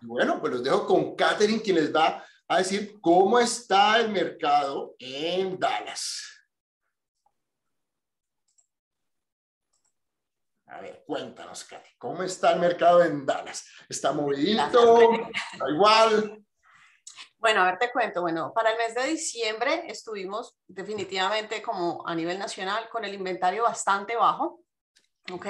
Bueno, 0.02 0.40
pues 0.40 0.54
los 0.54 0.64
dejo 0.64 0.86
con 0.86 1.16
Catherine, 1.16 1.62
quien 1.62 1.78
les 1.78 1.94
va 1.94 2.24
a 2.48 2.58
decir 2.58 3.00
cómo 3.02 3.40
está 3.40 4.00
el 4.00 4.10
mercado 4.10 4.96
en 5.00 5.60
Dallas. 5.60 6.32
A 10.68 10.82
ver, 10.82 11.04
cuéntanos, 11.06 11.64
Katy, 11.64 11.92
¿cómo 11.98 12.24
está 12.24 12.54
el 12.54 12.60
mercado 12.60 13.04
en 13.04 13.26
Dallas? 13.26 13.66
¿Está 13.88 14.12
movidito? 14.12 15.12
¿Está 15.54 15.70
igual? 15.70 16.44
Bueno, 17.38 17.62
a 17.62 17.66
ver, 17.66 17.78
te 17.78 17.92
cuento. 17.92 18.22
Bueno, 18.22 18.52
para 18.54 18.72
el 18.72 18.78
mes 18.78 18.96
de 18.96 19.06
diciembre 19.06 19.84
estuvimos 19.88 20.58
definitivamente 20.68 21.62
como 21.62 22.06
a 22.06 22.16
nivel 22.16 22.40
nacional 22.40 22.90
con 22.90 23.06
el 23.06 23.14
inventario 23.14 23.64
bastante 23.64 24.16
bajo. 24.16 24.66
¿ok? 25.32 25.46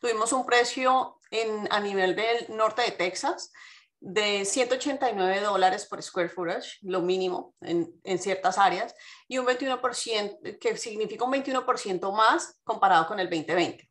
Tuvimos 0.00 0.32
un 0.32 0.44
precio 0.46 1.17
en, 1.30 1.68
a 1.70 1.80
nivel 1.80 2.16
del 2.16 2.46
norte 2.56 2.82
de 2.82 2.90
Texas 2.92 3.52
de 4.00 4.44
189 4.44 5.40
dólares 5.40 5.86
por 5.86 6.02
square 6.02 6.28
footage, 6.28 6.78
lo 6.82 7.02
mínimo 7.02 7.54
en, 7.60 7.92
en, 8.04 8.18
ciertas 8.18 8.58
áreas, 8.58 8.94
y 9.26 9.38
un 9.38 9.46
21%, 9.46 10.58
que 10.58 10.76
significa 10.76 11.24
un 11.24 11.32
21% 11.32 12.12
más 12.14 12.60
comparado 12.62 13.06
con 13.06 13.18
el 13.18 13.28
2020. 13.28 13.88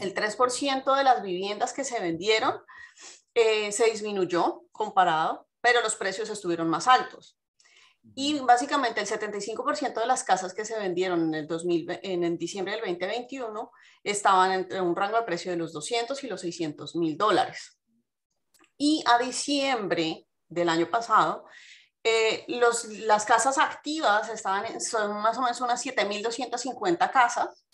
El 0.00 0.14
3% 0.14 0.96
de 0.96 1.04
las 1.04 1.22
viviendas 1.22 1.72
que 1.72 1.84
se 1.84 2.00
vendieron 2.00 2.54
eh, 3.34 3.70
se 3.72 3.86
disminuyó 3.86 4.62
comparado, 4.72 5.46
pero 5.60 5.82
los 5.82 5.94
precios 5.94 6.30
estuvieron 6.30 6.68
más 6.68 6.88
altos. 6.88 7.38
Y 8.14 8.40
básicamente 8.40 9.00
el 9.00 9.06
75% 9.06 10.00
de 10.00 10.06
las 10.06 10.24
casas 10.24 10.52
que 10.52 10.64
se 10.64 10.78
vendieron 10.78 11.28
en, 11.28 11.34
el 11.34 11.46
2000, 11.46 12.00
en, 12.02 12.24
en, 12.24 12.38
diciembre 12.38 12.72
del 12.72 12.80
2021 12.80 13.70
estaban 14.02 14.52
entre 14.52 14.80
un 14.80 14.96
rango 14.96 15.16
de 15.16 15.24
precio 15.24 15.50
de 15.50 15.56
los 15.56 15.72
200 15.72 16.22
y 16.24 16.26
los 16.26 16.40
600 16.40 16.96
mil 16.96 17.16
dólares. 17.16 17.78
Y 18.76 19.04
a 19.06 19.18
diciembre 19.18 20.26
del 20.48 20.68
año 20.68 20.90
pasado, 20.90 21.46
eh, 22.02 22.44
los, 22.48 22.84
las 22.84 23.26
casas 23.26 23.58
activas 23.58 24.28
estaban 24.30 24.64
en, 24.64 24.80
son 24.80 25.20
más 25.20 25.36
o 25.36 25.42
menos 25.42 25.60
unas 25.60 25.84
7.250 25.84 27.10
casas 27.10 27.66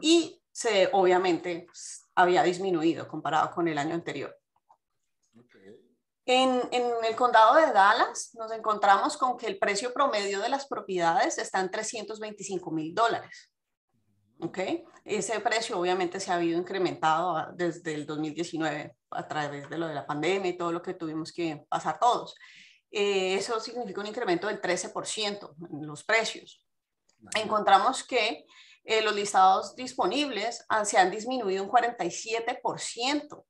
y 0.00 0.42
se, 0.50 0.88
obviamente 0.92 1.64
pues, 1.66 2.02
había 2.14 2.42
disminuido 2.42 3.06
comparado 3.06 3.50
con 3.50 3.68
el 3.68 3.76
año 3.76 3.94
anterior. 3.94 4.34
En, 6.26 6.60
en, 6.72 6.90
el 7.04 7.14
condado 7.14 7.54
de 7.54 7.72
Dallas 7.72 8.32
nos 8.34 8.50
encontramos 8.52 9.16
con 9.16 9.36
que 9.36 9.46
el 9.46 9.58
precio 9.58 9.92
promedio 9.92 10.40
de 10.40 10.48
las 10.48 10.66
propiedades 10.66 11.38
está 11.38 11.60
en 11.60 11.70
325 11.70 12.70
mil 12.72 12.94
dólares. 12.94 13.52
¿Ok? 14.40 14.58
Ese 15.04 15.38
precio 15.40 15.78
obviamente 15.78 16.18
se 16.18 16.30
ha 16.32 16.34
habido 16.34 16.58
incrementado 16.58 17.52
desde 17.54 17.94
el 17.94 18.06
2019 18.06 18.94
a 19.10 19.28
través 19.28 19.70
de 19.70 19.78
lo 19.78 19.86
de 19.86 19.94
la 19.94 20.04
pandemia 20.04 20.50
y 20.50 20.58
todo 20.58 20.72
lo 20.72 20.82
que 20.82 20.94
tuvimos 20.94 21.32
que 21.32 21.64
pasar 21.68 21.98
todos. 21.98 22.34
Eh, 22.90 23.34
eso 23.34 23.60
significa 23.60 24.00
un 24.00 24.08
incremento 24.08 24.48
del 24.48 24.60
13% 24.60 25.54
en 25.70 25.86
los 25.86 26.04
precios. 26.04 26.60
Encontramos 27.36 28.04
que 28.04 28.44
eh, 28.84 29.02
los 29.02 29.14
listados 29.14 29.74
disponibles 29.74 30.64
se 30.84 30.98
han 30.98 31.10
disminuido 31.10 31.64
un 31.64 31.70
47% 31.70 32.42
eh, 32.58 33.44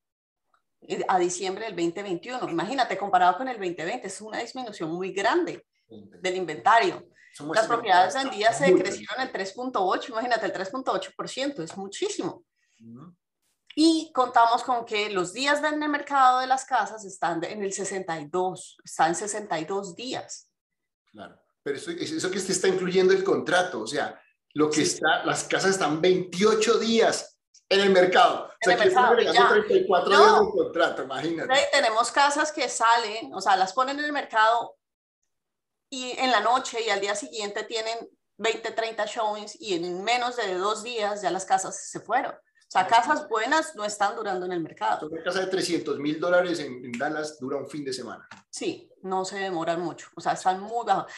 a 1.09 1.19
diciembre 1.19 1.65
del 1.67 1.77
2021. 1.77 2.49
Imagínate, 2.49 2.97
comparado 2.97 3.37
con 3.37 3.49
el 3.49 3.57
2020, 3.57 4.07
es 4.07 4.21
una 4.21 4.39
disminución 4.39 4.91
muy 4.91 5.13
grande 5.13 5.67
del 5.89 6.37
inventario. 6.37 7.07
Las 7.55 7.67
propiedades 7.67 8.15
vendidas 8.15 8.59
se 8.59 8.75
crecieron 8.75 9.21
el 9.21 9.33
3.8, 9.33 10.09
imagínate, 10.09 10.47
el 10.47 10.53
3.8%, 10.53 11.63
es 11.63 11.77
muchísimo. 11.77 12.45
Y 13.75 14.11
contamos 14.15 14.63
con 14.63 14.87
que 14.87 15.11
los 15.11 15.35
días 15.35 15.61
del 15.61 15.77
mercado 15.77 16.41
de 16.41 16.47
las 16.47 16.65
casas 16.65 17.05
están 17.05 17.45
en 17.45 17.63
el 17.63 17.73
62, 17.73 18.79
están 18.83 19.09
en 19.11 19.15
62 19.17 19.95
días. 19.95 20.51
Claro, 21.13 21.39
pero 21.63 21.77
eso, 21.77 21.91
eso 21.91 22.31
que 22.31 22.39
usted 22.39 22.53
está 22.53 22.69
incluyendo 22.69 23.13
el 23.13 23.23
contrato, 23.23 23.83
o 23.83 23.87
sea, 23.87 24.19
lo 24.55 24.71
que 24.71 24.83
está, 24.83 25.23
las 25.27 25.45
casas 25.45 25.73
están 25.73 26.01
28 26.01 26.79
días 26.79 27.36
en 27.69 27.81
el 27.81 27.91
mercado. 27.91 28.51
En 28.61 28.73
o 28.73 28.75
sea, 28.75 28.85
el 28.85 28.91
mercado, 28.91 29.21
ya. 29.21 29.49
34 29.49 30.11
no. 30.11 30.19
días 30.19 30.41
de 30.41 30.63
contrato, 30.63 31.03
imagínate. 31.03 31.69
Tenemos 31.73 32.11
casas 32.11 32.53
que 32.53 32.69
salen, 32.69 33.35
o 33.35 33.41
sea, 33.41 33.57
las 33.57 33.73
ponen 33.73 33.99
en 33.99 34.05
el 34.05 34.13
mercado 34.13 34.77
y 35.91 36.13
en 36.19 36.31
la 36.31 36.41
noche 36.41 36.79
y 36.85 36.91
al 36.91 37.01
día 37.01 37.15
siguiente 37.15 37.65
tienen 37.65 37.97
20, 38.39 38.71
30 38.71 39.07
showings 39.07 39.61
y 39.61 39.75
en 39.75 40.03
menos 40.05 40.37
de 40.37 40.55
dos 40.55 40.83
días 40.83 41.23
ya 41.23 41.31
las 41.31 41.45
casas 41.45 41.89
se 41.91 42.01
fueron. 42.01 42.33
O 42.33 42.69
sea, 42.69 42.89
casas 42.89 43.29
buenas 43.29 43.77
no 43.77 43.85
están 43.85 44.17
durando 44.17 44.45
en 44.45 44.53
el 44.53 44.61
mercado. 44.61 45.09
Una 45.09 45.23
casa 45.23 45.41
de 45.41 45.47
300 45.47 46.01
mil 46.01 46.19
dólares 46.19 46.59
en, 46.59 46.91
Dallas 46.93 47.39
dura 47.39 47.57
un 47.57 47.71
fin 47.71 47.85
de 47.85 47.93
semana. 47.93 48.29
Sí, 48.51 48.91
no 49.03 49.25
se 49.25 49.39
demoran 49.39 49.81
mucho. 49.81 50.09
O 50.17 50.21
sea, 50.21 50.33
están 50.33 50.61
muy 50.61 50.85
bajos. 50.85 51.13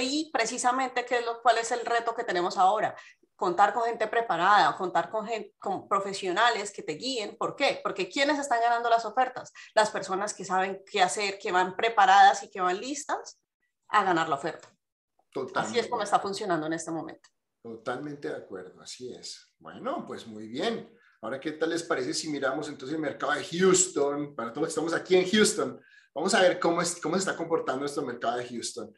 y 0.00 0.30
precisamente, 0.32 1.04
¿qué 1.04 1.18
es 1.18 1.26
lo, 1.26 1.42
¿cuál 1.42 1.58
es 1.58 1.72
el 1.72 1.84
reto 1.84 2.14
que 2.14 2.22
tenemos 2.22 2.56
ahora? 2.56 2.94
Contar 3.42 3.74
con 3.74 3.82
gente 3.82 4.06
preparada, 4.06 4.76
contar 4.76 5.10
con, 5.10 5.26
gente, 5.26 5.56
con 5.58 5.88
profesionales 5.88 6.70
que 6.70 6.84
te 6.84 6.92
guíen. 6.92 7.36
¿Por 7.36 7.56
qué? 7.56 7.80
Porque 7.82 8.08
¿quiénes 8.08 8.38
están 8.38 8.60
ganando 8.60 8.88
las 8.88 9.04
ofertas? 9.04 9.52
Las 9.74 9.90
personas 9.90 10.32
que 10.32 10.44
saben 10.44 10.80
qué 10.88 11.02
hacer, 11.02 11.40
que 11.40 11.50
van 11.50 11.74
preparadas 11.74 12.44
y 12.44 12.50
que 12.50 12.60
van 12.60 12.78
listas 12.78 13.40
a 13.88 14.04
ganar 14.04 14.28
la 14.28 14.36
oferta. 14.36 14.68
Totalmente. 15.32 15.58
Así 15.58 15.78
es 15.80 15.88
como 15.88 16.04
está 16.04 16.20
funcionando 16.20 16.68
en 16.68 16.74
este 16.74 16.92
momento. 16.92 17.28
Totalmente 17.60 18.28
de 18.28 18.36
acuerdo, 18.36 18.80
así 18.80 19.12
es. 19.12 19.52
Bueno, 19.58 20.04
pues 20.06 20.24
muy 20.24 20.46
bien. 20.46 20.96
Ahora, 21.20 21.40
¿qué 21.40 21.50
tal 21.50 21.70
les 21.70 21.82
parece 21.82 22.14
si 22.14 22.28
miramos 22.30 22.68
entonces 22.68 22.94
el 22.94 23.02
mercado 23.02 23.32
de 23.32 23.42
Houston? 23.42 24.36
Para 24.36 24.52
todos 24.52 24.68
los 24.68 24.68
que 24.68 24.80
estamos 24.80 24.94
aquí 24.94 25.16
en 25.16 25.28
Houston, 25.28 25.80
vamos 26.14 26.32
a 26.34 26.42
ver 26.42 26.60
cómo, 26.60 26.80
es, 26.80 27.00
cómo 27.00 27.16
se 27.16 27.22
está 27.22 27.36
comportando 27.36 27.80
nuestro 27.80 28.04
mercado 28.04 28.36
de 28.36 28.46
Houston. 28.46 28.94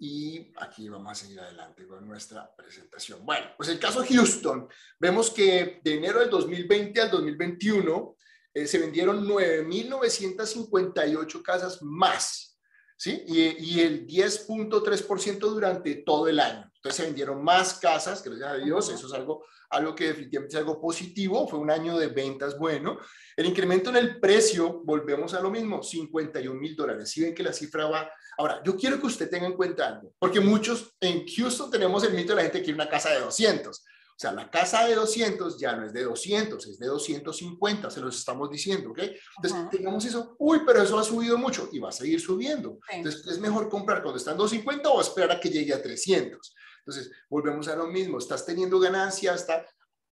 Y 0.00 0.52
aquí 0.56 0.88
vamos 0.88 1.10
a 1.10 1.16
seguir 1.16 1.40
adelante 1.40 1.84
con 1.86 2.06
nuestra 2.06 2.54
presentación. 2.54 3.26
Bueno, 3.26 3.48
pues 3.56 3.68
el 3.68 3.80
caso 3.80 4.04
Houston, 4.08 4.68
vemos 4.98 5.30
que 5.30 5.80
de 5.82 5.94
enero 5.94 6.20
del 6.20 6.30
2020 6.30 7.00
al 7.00 7.10
2021 7.10 8.16
eh, 8.54 8.66
se 8.66 8.78
vendieron 8.78 9.26
9.958 9.26 11.42
casas 11.42 11.82
más, 11.82 12.56
¿sí? 12.96 13.24
Y, 13.26 13.74
y 13.74 13.80
el 13.80 14.06
10.3% 14.06 15.38
durante 15.38 15.96
todo 15.96 16.28
el 16.28 16.38
año. 16.38 16.67
Entonces 16.78 16.96
se 16.96 17.02
vendieron 17.06 17.42
más 17.42 17.74
casas, 17.80 18.22
gracias 18.22 18.48
a 18.48 18.54
Dios, 18.54 18.88
eso 18.88 19.08
es 19.08 19.12
algo, 19.12 19.44
algo 19.70 19.96
que 19.96 20.08
definitivamente 20.08 20.54
es 20.54 20.60
algo 20.60 20.80
positivo, 20.80 21.48
fue 21.48 21.58
un 21.58 21.72
año 21.72 21.98
de 21.98 22.06
ventas 22.06 22.56
bueno. 22.56 22.98
El 23.36 23.46
incremento 23.46 23.90
en 23.90 23.96
el 23.96 24.20
precio, 24.20 24.80
volvemos 24.84 25.34
a 25.34 25.40
lo 25.40 25.50
mismo, 25.50 25.82
51 25.82 26.58
mil 26.58 26.76
dólares. 26.76 27.10
Si 27.10 27.20
ven 27.20 27.34
que 27.34 27.42
la 27.42 27.52
cifra 27.52 27.86
va... 27.86 28.08
Ahora, 28.38 28.62
yo 28.64 28.76
quiero 28.76 29.00
que 29.00 29.06
usted 29.06 29.28
tenga 29.28 29.46
en 29.46 29.54
cuenta 29.56 29.88
algo, 29.88 30.14
porque 30.20 30.38
muchos 30.38 30.94
en 31.00 31.26
Houston 31.26 31.68
tenemos 31.68 32.04
el 32.04 32.14
mito 32.14 32.28
de 32.28 32.36
la 32.36 32.42
gente 32.42 32.58
que 32.58 32.66
quiere 32.66 32.80
una 32.80 32.88
casa 32.88 33.10
de 33.10 33.20
200. 33.20 33.76
O 33.76 34.20
sea, 34.20 34.32
la 34.32 34.50
casa 34.50 34.84
de 34.86 34.94
200 34.94 35.60
ya 35.60 35.76
no 35.76 35.84
es 35.84 35.92
de 35.92 36.02
200, 36.02 36.66
es 36.66 36.78
de 36.78 36.86
250, 36.86 37.90
se 37.90 38.00
los 38.00 38.16
estamos 38.16 38.50
diciendo, 38.50 38.90
¿ok? 38.90 38.98
Entonces, 38.98 39.52
-huh. 39.52 39.70
tengamos 39.70 40.04
eso, 40.04 40.36
uy, 40.38 40.62
pero 40.66 40.82
eso 40.82 40.98
ha 40.98 41.04
subido 41.04 41.38
mucho 41.38 41.68
y 41.72 41.78
va 41.78 41.90
a 41.90 41.92
seguir 41.92 42.20
subiendo. 42.20 42.78
Sí. 42.88 42.96
Entonces, 42.96 43.26
es 43.26 43.38
mejor 43.38 43.68
comprar 43.68 44.02
cuando 44.02 44.18
está 44.18 44.32
en 44.32 44.38
250 44.38 44.88
o 44.88 45.00
esperar 45.00 45.32
a 45.32 45.40
que 45.40 45.50
llegue 45.50 45.72
a 45.72 45.80
300. 45.80 46.54
Entonces, 46.88 47.12
volvemos 47.28 47.68
a 47.68 47.76
lo 47.76 47.86
mismo, 47.88 48.16
estás 48.16 48.46
teniendo 48.46 48.80
ganancias, 48.80 49.42
está, 49.42 49.66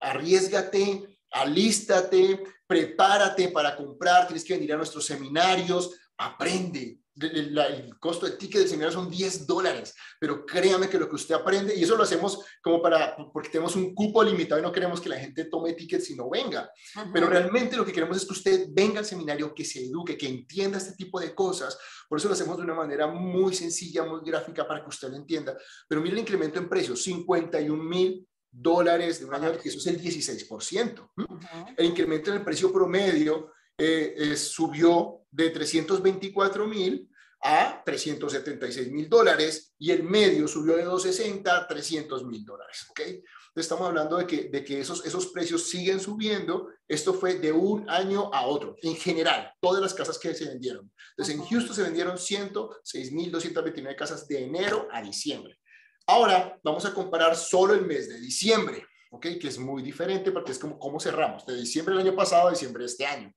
arriesgate, 0.00 1.18
alístate, 1.30 2.42
prepárate 2.66 3.48
para 3.48 3.76
comprar, 3.76 4.26
tienes 4.26 4.42
que 4.42 4.54
venir 4.54 4.72
a 4.72 4.78
nuestros 4.78 5.04
seminarios, 5.04 5.90
aprende. 6.16 7.01
El, 7.20 7.58
el, 7.58 7.98
costo 7.98 8.24
de 8.24 8.32
ticket 8.32 8.60
del 8.60 8.68
seminario 8.68 8.92
son 8.92 9.10
10 9.10 9.46
dólares, 9.46 9.94
pero 10.18 10.46
créame 10.46 10.88
que 10.88 10.98
lo 10.98 11.08
que 11.08 11.16
usted 11.16 11.34
aprende, 11.34 11.74
y 11.76 11.82
eso 11.82 11.96
lo 11.96 12.04
hacemos 12.04 12.38
como 12.62 12.80
para, 12.80 13.14
porque 13.32 13.50
tenemos 13.50 13.76
un 13.76 13.94
cupo 13.94 14.22
limitado 14.22 14.58
y 14.58 14.62
no 14.62 14.72
queremos 14.72 15.00
que 15.00 15.10
la 15.10 15.18
gente 15.18 15.44
tome 15.44 15.74
tickets 15.74 16.10
y 16.10 16.16
no 16.16 16.30
venga, 16.30 16.70
uh 16.96 17.00
-huh. 17.00 17.10
pero 17.12 17.28
realmente 17.28 17.76
lo 17.76 17.84
que 17.84 17.92
queremos 17.92 18.16
es 18.16 18.24
que 18.24 18.32
usted 18.32 18.66
venga 18.70 19.00
al 19.00 19.04
seminario, 19.04 19.54
que 19.54 19.64
se 19.64 19.84
eduque, 19.84 20.16
que 20.16 20.26
entienda 20.26 20.78
este 20.78 20.94
tipo 20.94 21.20
de 21.20 21.34
cosas, 21.34 21.76
por 22.08 22.18
eso 22.18 22.28
lo 22.28 22.34
hacemos 22.34 22.56
de 22.56 22.64
una 22.64 22.74
manera 22.74 23.06
muy 23.06 23.54
sencilla, 23.54 24.04
muy 24.04 24.20
gráfica 24.24 24.66
para 24.66 24.82
que 24.82 24.88
usted 24.88 25.10
lo 25.10 25.16
entienda, 25.16 25.56
pero 25.88 26.00
mire 26.00 26.14
el 26.14 26.20
incremento 26.20 26.58
en 26.58 26.68
precios, 26.68 27.02
51 27.02 27.82
mil 27.82 28.26
dólares 28.50 29.18
de 29.18 29.26
un 29.26 29.34
año, 29.34 29.58
que 29.58 29.68
eso 29.68 29.78
es 29.78 29.86
el 29.86 30.00
16%. 30.00 31.10
Uh 31.16 31.22
-huh. 31.22 31.74
El 31.76 31.86
incremento 31.86 32.30
en 32.30 32.38
el 32.38 32.44
precio 32.44 32.72
promedio 32.72 33.52
eh, 33.78 34.14
eh, 34.16 34.36
subió 34.36 35.21
de 35.32 35.50
324 35.50 36.66
mil 36.68 37.08
a 37.42 37.82
376 37.84 38.92
mil 38.92 39.08
dólares 39.08 39.74
y 39.76 39.90
el 39.90 40.04
medio 40.04 40.46
subió 40.46 40.76
de 40.76 40.84
260 40.84 41.56
a 41.56 41.66
300 41.66 42.24
mil 42.24 42.44
dólares. 42.44 42.86
¿okay? 42.90 43.20
Estamos 43.54 43.88
hablando 43.88 44.16
de 44.16 44.26
que, 44.26 44.44
de 44.44 44.64
que 44.64 44.80
esos, 44.80 45.04
esos 45.04 45.26
precios 45.26 45.68
siguen 45.68 45.98
subiendo. 45.98 46.68
Esto 46.86 47.12
fue 47.12 47.34
de 47.34 47.52
un 47.52 47.88
año 47.90 48.32
a 48.32 48.46
otro, 48.46 48.76
en 48.82 48.96
general, 48.96 49.52
todas 49.60 49.82
las 49.82 49.92
casas 49.92 50.18
que 50.18 50.34
se 50.34 50.46
vendieron. 50.46 50.90
Entonces, 51.10 51.34
en 51.34 51.44
Houston 51.44 51.74
se 51.74 51.82
vendieron 51.82 52.16
106.229 52.16 53.96
casas 53.96 54.28
de 54.28 54.44
enero 54.44 54.88
a 54.92 55.02
diciembre. 55.02 55.58
Ahora 56.06 56.58
vamos 56.62 56.84
a 56.86 56.94
comparar 56.94 57.36
solo 57.36 57.74
el 57.74 57.84
mes 57.84 58.08
de 58.08 58.20
diciembre, 58.20 58.86
¿ok? 59.10 59.26
Que 59.40 59.48
es 59.48 59.58
muy 59.58 59.82
diferente 59.82 60.32
porque 60.32 60.52
es 60.52 60.58
como 60.58 60.78
cómo 60.78 60.98
cerramos, 60.98 61.44
de 61.44 61.56
diciembre 61.56 61.94
del 61.94 62.06
año 62.06 62.16
pasado 62.16 62.48
a 62.48 62.52
diciembre 62.52 62.84
de 62.84 62.90
este 62.90 63.04
año. 63.04 63.32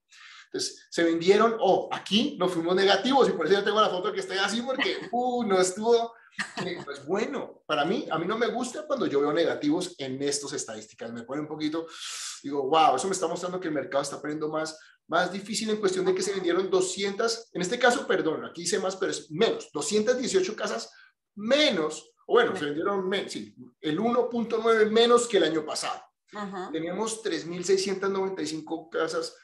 Entonces, 0.56 0.88
se 0.90 1.04
vendieron, 1.04 1.58
oh, 1.60 1.90
aquí 1.92 2.38
nos 2.40 2.54
fuimos 2.54 2.76
negativos 2.76 3.28
y 3.28 3.34
por 3.34 3.46
eso 3.46 3.56
yo 3.56 3.64
tengo 3.64 3.82
la 3.82 3.90
foto 3.90 4.14
que 4.14 4.22
estoy 4.22 4.38
así 4.38 4.62
porque, 4.62 4.98
uh, 5.12 5.44
no 5.44 5.60
estuvo, 5.60 6.14
eh, 6.66 6.80
pues 6.86 7.06
bueno, 7.06 7.62
para 7.66 7.84
mí, 7.84 8.08
a 8.10 8.18
mí 8.18 8.26
no 8.26 8.38
me 8.38 8.48
gusta 8.48 8.88
cuando 8.88 9.06
yo 9.06 9.20
veo 9.20 9.34
negativos 9.34 9.96
en 9.98 10.22
estas 10.24 10.54
estadísticas, 10.54 11.12
me 11.12 11.24
pone 11.24 11.42
un 11.42 11.48
poquito, 11.48 11.88
digo, 12.42 12.70
wow, 12.70 12.96
eso 12.96 13.08
me 13.08 13.14
está 13.14 13.28
mostrando 13.28 13.60
que 13.60 13.68
el 13.68 13.74
mercado 13.74 14.04
está 14.04 14.22
poniendo 14.22 14.48
más, 14.48 14.80
más 15.08 15.30
difícil 15.30 15.70
en 15.70 15.78
cuestión 15.78 16.06
de 16.06 16.16
que 16.16 16.22
se 16.22 16.34
vendieron 16.34 16.70
200, 16.70 17.50
en 17.52 17.62
este 17.62 17.78
caso, 17.78 18.08
perdón, 18.08 18.46
aquí 18.46 18.62
hice 18.62 18.80
más, 18.80 18.96
pero 18.96 19.12
es 19.12 19.30
menos, 19.32 19.70
218 19.74 20.56
casas 20.56 20.90
menos, 21.36 22.14
bueno, 22.26 22.56
se 22.56 22.64
vendieron, 22.64 23.12
sí, 23.28 23.54
el 23.82 24.00
1.9 24.00 24.90
menos 24.90 25.28
que 25.28 25.36
el 25.36 25.44
año 25.44 25.66
pasado. 25.66 26.02
-huh. 26.32 26.72
Teníamos 26.72 27.24
3.695 27.24 28.90
casas 28.90 29.36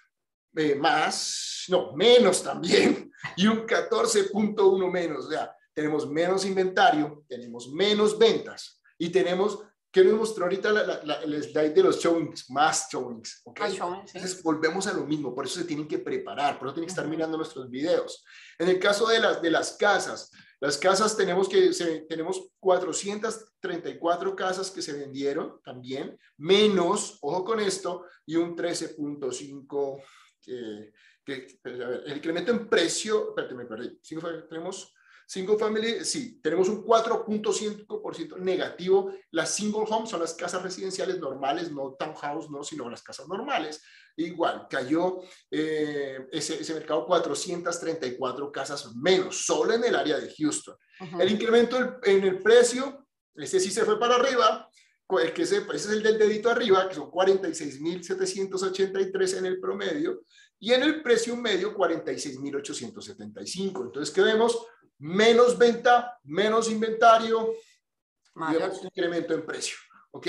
eh, 0.55 0.75
más, 0.75 1.65
no, 1.69 1.93
menos 1.93 2.43
también, 2.43 3.11
y 3.37 3.47
un 3.47 3.65
14.1 3.65 4.91
menos. 4.91 5.25
O 5.25 5.29
sea, 5.29 5.55
tenemos 5.73 6.09
menos 6.09 6.45
inventario, 6.45 7.23
tenemos 7.27 7.71
menos 7.71 8.17
ventas 8.17 8.81
y 8.97 9.09
tenemos 9.09 9.59
¿Qué 9.91 10.05
nos 10.05 10.13
mostró 10.13 10.45
ahorita 10.45 10.71
la, 10.71 11.15
el 11.15 11.43
slide 11.43 11.73
de 11.73 11.83
los 11.83 11.99
showings? 11.99 12.49
Más 12.49 12.87
showings. 12.89 13.41
¿okay? 13.43 13.75
Entonces 13.75 14.41
volvemos 14.41 14.87
a 14.87 14.93
lo 14.93 15.05
mismo, 15.05 15.35
por 15.35 15.45
eso 15.45 15.59
se 15.59 15.65
tienen 15.65 15.85
que 15.85 15.99
preparar, 15.99 16.57
por 16.57 16.69
eso 16.69 16.75
tienen 16.75 16.87
que 16.87 16.93
estar 16.93 17.07
mirando 17.07 17.35
nuestros 17.35 17.69
videos. 17.69 18.23
En 18.57 18.69
el 18.69 18.79
caso 18.79 19.05
de 19.07 19.19
las, 19.19 19.41
de 19.41 19.51
las 19.51 19.73
casas, 19.73 20.31
las 20.61 20.77
casas 20.77 21.17
tenemos 21.17 21.49
que, 21.49 21.71
tenemos 22.07 22.51
434 22.61 24.33
casas 24.33 24.71
que 24.71 24.81
se 24.81 24.93
vendieron 24.93 25.59
también, 25.61 26.17
menos, 26.37 27.17
ojo 27.21 27.43
con 27.43 27.59
esto, 27.59 28.05
y 28.25 28.37
un 28.37 28.55
13.5, 28.55 30.01
que, 30.41 30.91
que, 31.23 31.59
a 31.65 31.69
ver, 31.69 32.03
el 32.05 32.17
incremento 32.17 32.51
en 32.51 32.67
precio, 32.67 33.29
espérate, 33.29 33.55
me 33.55 33.65
perdí, 33.65 33.99
tenemos 34.49 34.93
Single 35.31 35.57
family, 35.57 36.03
sí, 36.03 36.41
tenemos 36.41 36.67
un 36.67 36.85
4.5% 36.85 38.35
negativo. 38.39 39.13
Las 39.31 39.55
single 39.55 39.85
homes 39.89 40.09
son 40.09 40.19
las 40.19 40.33
casas 40.33 40.61
residenciales 40.61 41.19
normales, 41.19 41.71
no 41.71 41.95
townhouse, 41.97 42.49
no, 42.49 42.65
sino 42.65 42.89
las 42.89 43.01
casas 43.01 43.29
normales. 43.29 43.81
Igual, 44.17 44.67
cayó 44.69 45.21
eh, 45.49 46.27
ese, 46.33 46.59
ese, 46.59 46.73
mercado 46.73 47.05
434 47.05 48.51
casas 48.51 48.93
menos, 48.93 49.45
solo 49.45 49.73
en 49.73 49.85
el 49.85 49.95
área 49.95 50.19
de 50.19 50.35
Houston. 50.37 50.75
El 51.17 51.31
incremento 51.31 51.99
en 52.03 52.25
el 52.25 52.39
precio, 52.43 53.07
ese 53.33 53.61
sí 53.61 53.71
se 53.71 53.85
fue 53.85 53.97
para 53.97 54.15
arriba, 54.15 54.69
que 55.33 55.45
se, 55.45 55.57
ese 55.57 55.75
es 55.75 55.87
el 55.87 56.03
del 56.03 56.17
dedito 56.17 56.49
arriba, 56.49 56.87
que 56.87 56.95
son 56.95 57.11
46.783 57.11 59.37
en 59.37 59.45
el 59.45 59.59
promedio, 59.59 60.23
y 60.59 60.71
en 60.73 60.83
el 60.83 61.01
precio 61.01 61.35
medio 61.35 61.75
46.875. 61.75 63.85
Entonces, 63.85 64.13
¿qué 64.13 64.21
vemos? 64.21 64.65
menos 65.01 65.57
venta, 65.57 66.19
menos 66.23 66.69
inventario, 66.69 67.53
Mayor. 68.35 68.71
y 68.81 68.85
incremento 68.85 69.33
en 69.33 69.45
precio. 69.45 69.77
¿Ok? 70.11 70.27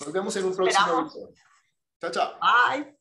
Nos 0.00 0.12
vemos 0.12 0.36
en 0.36 0.44
un 0.44 0.54
próximo 0.54 1.04
video. 1.04 1.32
Chao, 2.00 2.10
chao. 2.10 2.38
Bye. 2.40 2.96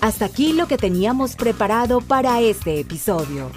Hasta 0.00 0.24
aquí 0.24 0.54
lo 0.54 0.66
que 0.66 0.78
teníamos 0.78 1.36
preparado 1.36 2.00
para 2.00 2.40
este 2.40 2.80
episodio. 2.80 3.50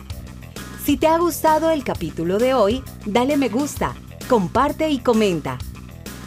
Si 0.84 0.98
te 0.98 1.08
ha 1.08 1.18
gustado 1.18 1.72
el 1.72 1.86
capítulo 1.86 2.38
de 2.38 2.54
hoy, 2.54 2.84
dale 3.06 3.38
me 3.38 3.48
gusta, 3.48 3.96
comparte 4.28 4.90
y 4.90 5.00
comenta. 5.00 5.58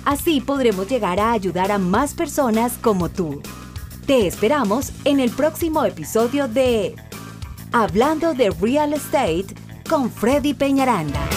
Así 0.07 0.41
podremos 0.41 0.89
llegar 0.89 1.19
a 1.19 1.33
ayudar 1.33 1.73
a 1.73 1.79
más 1.79 2.15
personas 2.15 2.79
como 2.81 3.09
tú. 3.09 3.43
Te 4.07 4.29
esperamos 4.29 4.93
en 5.05 5.19
el 5.19 5.31
próximo 5.31 5.85
episodio 5.85 6.47
de 6.47 6.95
Hablando 7.73 8.33
de 8.33 8.51
Real 8.51 8.93
Estate 8.93 9.47
con 9.91 10.09
Freddy 10.09 10.55
Peñaranda. 10.55 11.36